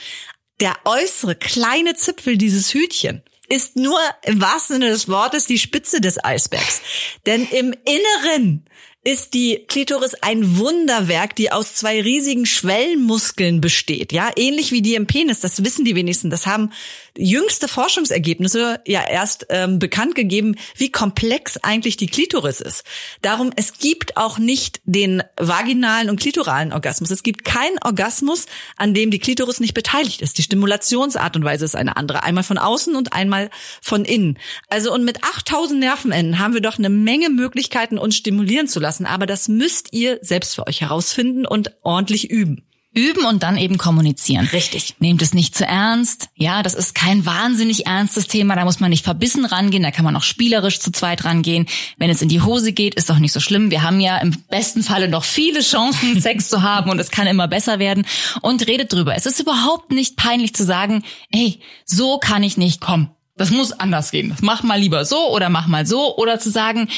[0.61, 6.03] Der äußere kleine Zipfel dieses Hütchen ist nur im wahrsten Sinne des Wortes die Spitze
[6.03, 6.83] des Eisbergs.
[7.25, 8.67] Denn im Inneren
[9.05, 14.13] ist die Klitoris ein Wunderwerk, die aus zwei riesigen Schwellenmuskeln besteht.
[14.13, 15.41] Ja, ähnlich wie die im Penis.
[15.41, 16.31] Das wissen die wenigsten.
[16.31, 16.71] Das haben
[17.19, 22.85] jüngste Forschungsergebnisse ja erst ähm, bekannt gegeben, wie komplex eigentlich die Klitoris ist.
[23.23, 27.11] Darum, es gibt auch nicht den vaginalen und klitoralen Orgasmus.
[27.11, 28.47] Es gibt keinen Orgasmus,
[28.77, 30.39] an dem die Klitoris nicht beteiligt ist.
[30.39, 32.23] Die Stimulationsart und Weise ist eine andere.
[32.23, 33.51] Einmal von außen und einmal
[33.81, 34.39] von innen.
[34.69, 38.92] Also und mit 8000 Nervenenden haben wir doch eine Menge Möglichkeiten, uns stimulieren zu lassen.
[39.01, 42.65] Aber das müsst ihr selbst für euch herausfinden und ordentlich üben.
[42.95, 44.47] Üben und dann eben kommunizieren.
[44.53, 44.97] Richtig.
[44.99, 46.29] Nehmt es nicht zu ernst.
[46.35, 48.55] Ja, das ist kein wahnsinnig ernstes Thema.
[48.55, 49.83] Da muss man nicht verbissen rangehen.
[49.83, 51.67] Da kann man auch spielerisch zu zweit rangehen.
[51.97, 53.71] Wenn es in die Hose geht, ist doch nicht so schlimm.
[53.71, 57.27] Wir haben ja im besten Falle noch viele Chancen, Sex zu haben und es kann
[57.27, 58.05] immer besser werden.
[58.43, 59.15] Und redet drüber.
[59.15, 63.11] Es ist überhaupt nicht peinlich zu sagen, hey, so kann ich nicht kommen.
[63.37, 64.37] Das muss anders gehen.
[64.43, 66.15] Mach mal lieber so oder mach mal so.
[66.19, 66.89] Oder zu sagen,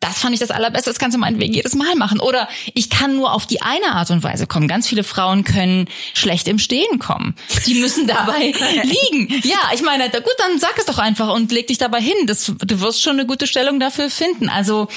[0.00, 2.20] das fand ich das Allerbeste, das kannst du meinetwegen jedes Mal machen.
[2.20, 4.66] Oder ich kann nur auf die eine Art und Weise kommen.
[4.66, 7.34] Ganz viele Frauen können schlecht im Stehen kommen.
[7.66, 8.46] Die müssen dabei
[8.82, 9.28] liegen.
[9.44, 12.26] Ja, ich meine, gut, dann sag es doch einfach und leg dich dabei hin.
[12.26, 14.48] Das, du wirst schon eine gute Stellung dafür finden.
[14.48, 14.88] Also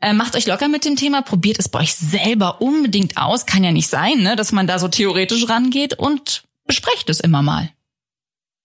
[0.00, 3.46] äh, macht euch locker mit dem Thema, probiert es bei euch selber unbedingt aus.
[3.46, 7.42] Kann ja nicht sein, ne, dass man da so theoretisch rangeht und besprecht es immer
[7.42, 7.70] mal.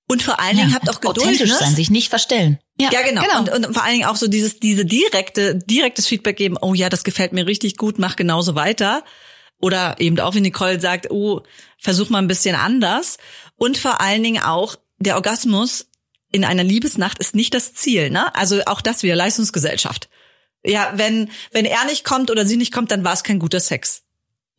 [0.09, 1.19] Und vor allen Dingen ja, habt auch Geduld.
[1.19, 1.57] Authentisch ne?
[1.59, 2.59] sein, sich nicht verstellen.
[2.79, 3.21] Ja, ja genau.
[3.21, 3.39] genau.
[3.39, 6.87] Und, und vor allen Dingen auch so dieses, diese direkte, direktes Feedback geben, oh ja,
[6.89, 9.03] das gefällt mir richtig gut, mach genauso weiter.
[9.59, 11.41] Oder eben auch, wie Nicole sagt, oh,
[11.77, 13.17] versuch mal ein bisschen anders.
[13.57, 15.87] Und vor allen Dingen auch, der Orgasmus
[16.31, 18.33] in einer Liebesnacht ist nicht das Ziel, ne?
[18.35, 20.09] Also auch das wieder Leistungsgesellschaft.
[20.63, 23.59] Ja, wenn, wenn er nicht kommt oder sie nicht kommt, dann war es kein guter
[23.59, 24.03] Sex.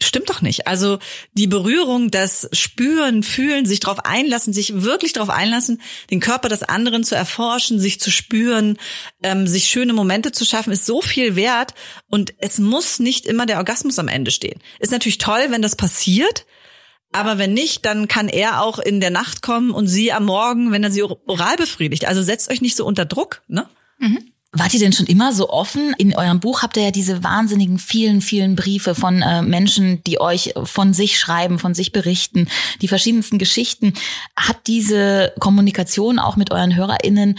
[0.01, 0.69] Stimmt doch nicht.
[0.69, 1.01] Also
[1.33, 5.81] die Berührung, das Spüren, Fühlen, sich darauf einlassen, sich wirklich darauf einlassen,
[6.11, 8.79] den Körper des anderen zu erforschen, sich zu spüren,
[9.25, 11.75] ähm, sich schöne Momente zu schaffen, ist so viel wert.
[12.09, 14.61] Und es muss nicht immer der Orgasmus am Ende stehen.
[14.79, 16.47] Ist natürlich toll, wenn das passiert.
[17.11, 20.71] Aber wenn nicht, dann kann er auch in der Nacht kommen und sie am Morgen,
[20.71, 22.07] wenn er sie oral befriedigt.
[22.07, 23.69] Also setzt euch nicht so unter Druck, ne?
[23.99, 24.33] Mhm.
[24.53, 25.95] Wart ihr denn schon immer so offen?
[25.99, 30.21] In eurem Buch habt ihr ja diese wahnsinnigen vielen, vielen Briefe von äh, Menschen, die
[30.21, 32.49] euch von sich schreiben, von sich berichten,
[32.81, 33.93] die verschiedensten Geschichten.
[34.37, 37.39] Hat diese Kommunikation auch mit euren HörerInnen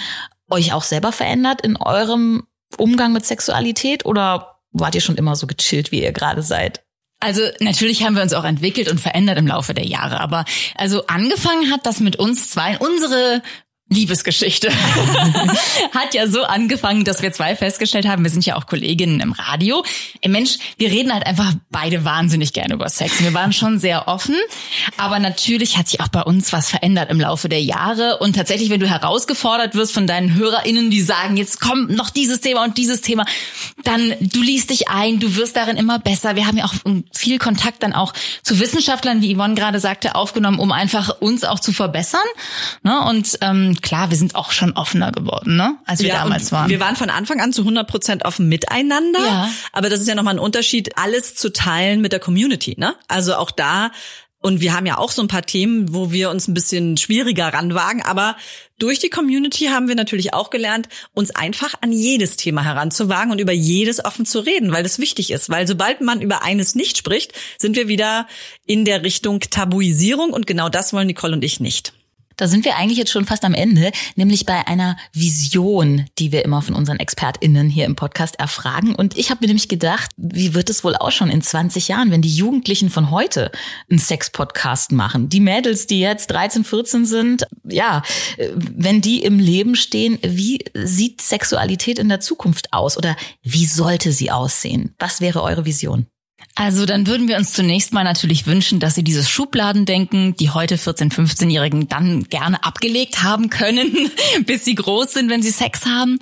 [0.51, 2.43] euch auch selber verändert in eurem
[2.77, 6.83] Umgang mit Sexualität oder wart ihr schon immer so gechillt, wie ihr gerade seid?
[7.19, 10.45] Also natürlich haben wir uns auch entwickelt und verändert im Laufe der Jahre, aber
[10.75, 12.77] also angefangen hat das mit uns zwei.
[12.77, 13.41] Unsere
[13.89, 14.69] Liebesgeschichte
[15.91, 19.31] hat ja so angefangen, dass wir zwei festgestellt haben, wir sind ja auch Kolleginnen im
[19.31, 19.83] Radio.
[20.21, 23.23] Ey Mensch, wir reden halt einfach beide wahnsinnig gerne über Sex.
[23.23, 24.35] Wir waren schon sehr offen,
[24.97, 28.19] aber natürlich hat sich auch bei uns was verändert im Laufe der Jahre.
[28.19, 32.41] Und tatsächlich, wenn du herausgefordert wirst von deinen HörerInnen, die sagen, jetzt kommt noch dieses
[32.41, 33.25] Thema und dieses Thema,
[33.83, 36.35] dann du liest dich ein, du wirst darin immer besser.
[36.35, 36.75] Wir haben ja auch
[37.11, 38.13] viel Kontakt dann auch
[38.43, 42.19] zu Wissenschaftlern, wie Yvonne gerade sagte, aufgenommen, um einfach uns auch zu verbessern.
[42.83, 43.01] Ne?
[43.01, 45.77] Und ähm, klar, wir sind auch schon offener geworden, ne?
[45.85, 46.69] als wir ja, damals waren.
[46.69, 49.19] Wir waren von Anfang an zu 100 Prozent offen miteinander.
[49.19, 49.49] Ja.
[49.71, 52.75] Aber das ist ja nochmal ein Unterschied, alles zu teilen mit der Community.
[52.77, 52.95] Ne?
[53.07, 53.91] Also auch da
[54.41, 57.53] und wir haben ja auch so ein paar Themen, wo wir uns ein bisschen schwieriger
[57.53, 58.01] ranwagen.
[58.03, 58.37] Aber
[58.77, 63.39] durch die Community haben wir natürlich auch gelernt, uns einfach an jedes Thema heranzuwagen und
[63.39, 65.49] über jedes offen zu reden, weil das wichtig ist.
[65.49, 68.27] Weil sobald man über eines nicht spricht, sind wir wieder
[68.65, 70.31] in der Richtung Tabuisierung.
[70.31, 71.91] Und genau das wollen Nicole und ich nicht.
[72.39, 76.45] Da sind wir eigentlich jetzt schon fast am Ende, nämlich bei einer Vision, die wir
[76.45, 78.95] immer von unseren ExpertInnen hier im Podcast erfragen.
[78.95, 82.11] Und ich habe mir nämlich gedacht, wie wird es wohl auch schon in 20 Jahren,
[82.11, 83.51] wenn die Jugendlichen von heute
[83.89, 85.27] einen Sex-Podcast machen?
[85.27, 88.03] Die Mädels, die jetzt 13, 14 sind, ja,
[88.37, 94.13] wenn die im Leben stehen, wie sieht Sexualität in der Zukunft aus oder wie sollte
[94.13, 94.95] sie aussehen?
[94.97, 96.07] Was wäre eure Vision?
[96.55, 100.75] Also dann würden wir uns zunächst mal natürlich wünschen, dass sie dieses Schubladendenken, die heute
[100.75, 104.11] 14-, 15-Jährigen dann gerne abgelegt haben können,
[104.45, 106.19] bis sie groß sind, wenn sie Sex haben.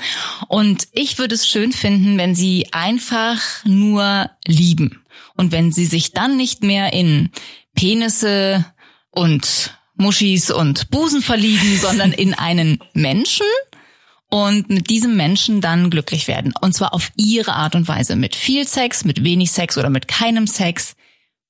[0.47, 5.01] Und ich würde es schön finden, wenn sie einfach nur lieben.
[5.35, 7.31] Und wenn sie sich dann nicht mehr in
[7.73, 8.65] Penisse
[9.09, 13.47] und Muschis und Busen verlieben, sondern in einen Menschen,
[14.29, 16.53] und mit diesem Menschen dann glücklich werden.
[16.59, 18.15] Und zwar auf ihre Art und Weise.
[18.15, 20.95] Mit viel Sex, mit wenig Sex oder mit keinem Sex.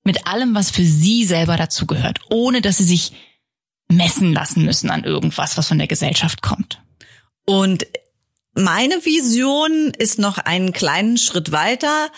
[0.03, 2.19] Mit allem, was für sie selber dazugehört.
[2.29, 3.13] Ohne dass sie sich
[3.89, 6.81] messen lassen müssen an irgendwas, was von der Gesellschaft kommt.
[7.45, 7.87] Und
[8.53, 12.09] meine Vision ist noch einen kleinen Schritt weiter.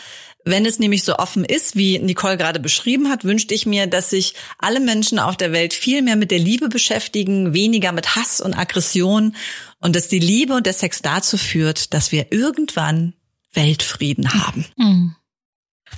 [0.45, 4.10] Wenn es nämlich so offen ist, wie Nicole gerade beschrieben hat, wünschte ich mir, dass
[4.10, 8.39] sich alle Menschen auf der Welt viel mehr mit der Liebe beschäftigen, weniger mit Hass
[8.39, 9.36] und Aggression
[9.80, 13.14] und dass die Liebe und der Sex dazu führt, dass wir irgendwann
[13.54, 14.66] Weltfrieden haben.
[14.78, 15.16] Hm.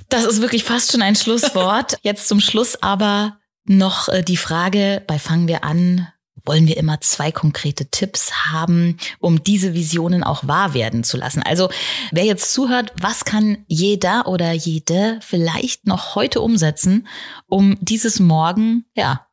[0.08, 1.98] Das ist wirklich fast schon ein Schlusswort.
[2.02, 6.08] Jetzt zum Schluss aber noch äh, die Frage, bei Fangen wir an,
[6.44, 11.42] wollen wir immer zwei konkrete Tipps haben, um diese Visionen auch wahr werden zu lassen.
[11.42, 11.70] Also
[12.10, 17.06] wer jetzt zuhört, was kann jeder oder jede vielleicht noch heute umsetzen,
[17.46, 19.26] um dieses Morgen, ja,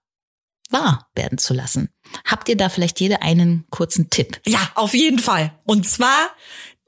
[0.69, 1.89] wahr werden zu lassen?
[2.25, 4.39] Habt ihr da vielleicht jede einen kurzen Tipp?
[4.45, 5.53] Ja, auf jeden Fall.
[5.65, 6.31] Und zwar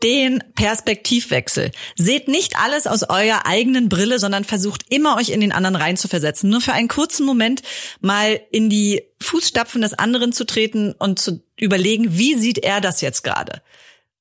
[0.03, 1.71] den Perspektivwechsel.
[1.95, 6.49] Seht nicht alles aus eurer eigenen Brille, sondern versucht immer euch in den anderen reinzuversetzen.
[6.49, 7.61] Nur für einen kurzen Moment
[7.99, 13.01] mal in die Fußstapfen des anderen zu treten und zu überlegen, wie sieht er das
[13.01, 13.61] jetzt gerade?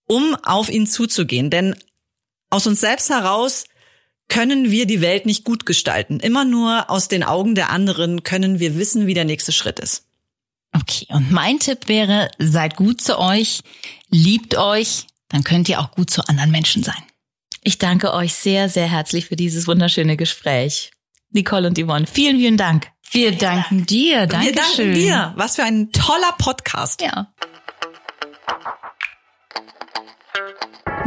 [0.07, 1.51] Um auf ihn zuzugehen.
[1.51, 1.77] Denn
[2.51, 3.65] aus uns selbst heraus
[4.29, 6.21] können wir die Welt nicht gut gestalten.
[6.21, 10.05] Immer nur aus den Augen der anderen können wir wissen, wie der nächste Schritt ist.
[10.81, 13.61] Okay, und mein Tipp wäre, seid gut zu euch,
[14.09, 17.03] liebt euch, dann könnt ihr auch gut zu anderen Menschen sein.
[17.63, 20.93] Ich danke euch sehr, sehr herzlich für dieses wunderschöne Gespräch.
[21.31, 22.89] Nicole und Yvonne, vielen, vielen Dank.
[23.13, 24.27] Wir danken dir.
[24.27, 24.55] Dankeschön.
[24.55, 25.33] Wir danken dir.
[25.37, 27.03] Was für ein toller Podcast.
[27.03, 27.33] Ja.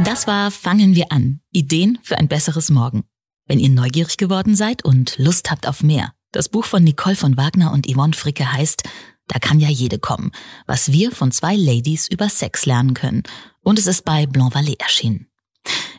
[0.03, 1.39] Das war Fangen wir an.
[1.51, 3.05] Ideen für ein besseres Morgen.
[3.47, 6.13] Wenn ihr neugierig geworden seid und Lust habt auf mehr.
[6.31, 8.83] Das Buch von Nicole von Wagner und Yvonne Fricke heißt
[9.27, 10.31] Da kann ja jede kommen,
[10.67, 13.23] was wir von zwei Ladies über Sex lernen können
[13.61, 15.27] und es ist bei Blanc Vallée erschienen.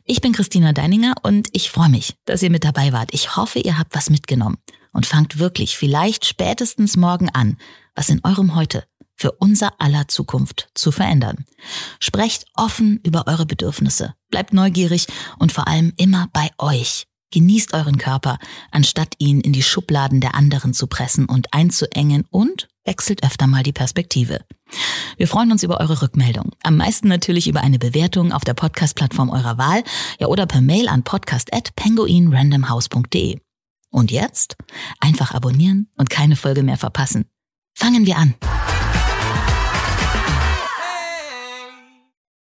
[0.04, 3.14] Ich bin Christina Deininger und ich freue mich, dass ihr mit dabei wart.
[3.14, 4.58] Ich hoffe, ihr habt was mitgenommen
[4.92, 7.56] und fangt wirklich vielleicht spätestens morgen an,
[7.94, 8.84] was in eurem Heute
[9.16, 11.46] für unser aller Zukunft zu verändern.
[12.00, 15.06] Sprecht offen über eure Bedürfnisse, bleibt neugierig
[15.38, 17.06] und vor allem immer bei euch.
[17.30, 18.38] Genießt euren Körper,
[18.70, 23.62] anstatt ihn in die Schubladen der anderen zu pressen und einzuengen und wechselt öfter mal
[23.62, 24.44] die Perspektive.
[25.16, 26.50] Wir freuen uns über eure Rückmeldung.
[26.62, 29.84] Am meisten natürlich über eine Bewertung auf der Podcast-Plattform eurer Wahl,
[30.18, 33.38] ja oder per Mail an podcast@penguinrandomhouse.de.
[33.90, 34.56] Und jetzt
[35.00, 37.26] einfach abonnieren und keine Folge mehr verpassen.
[37.74, 38.34] Fangen wir an.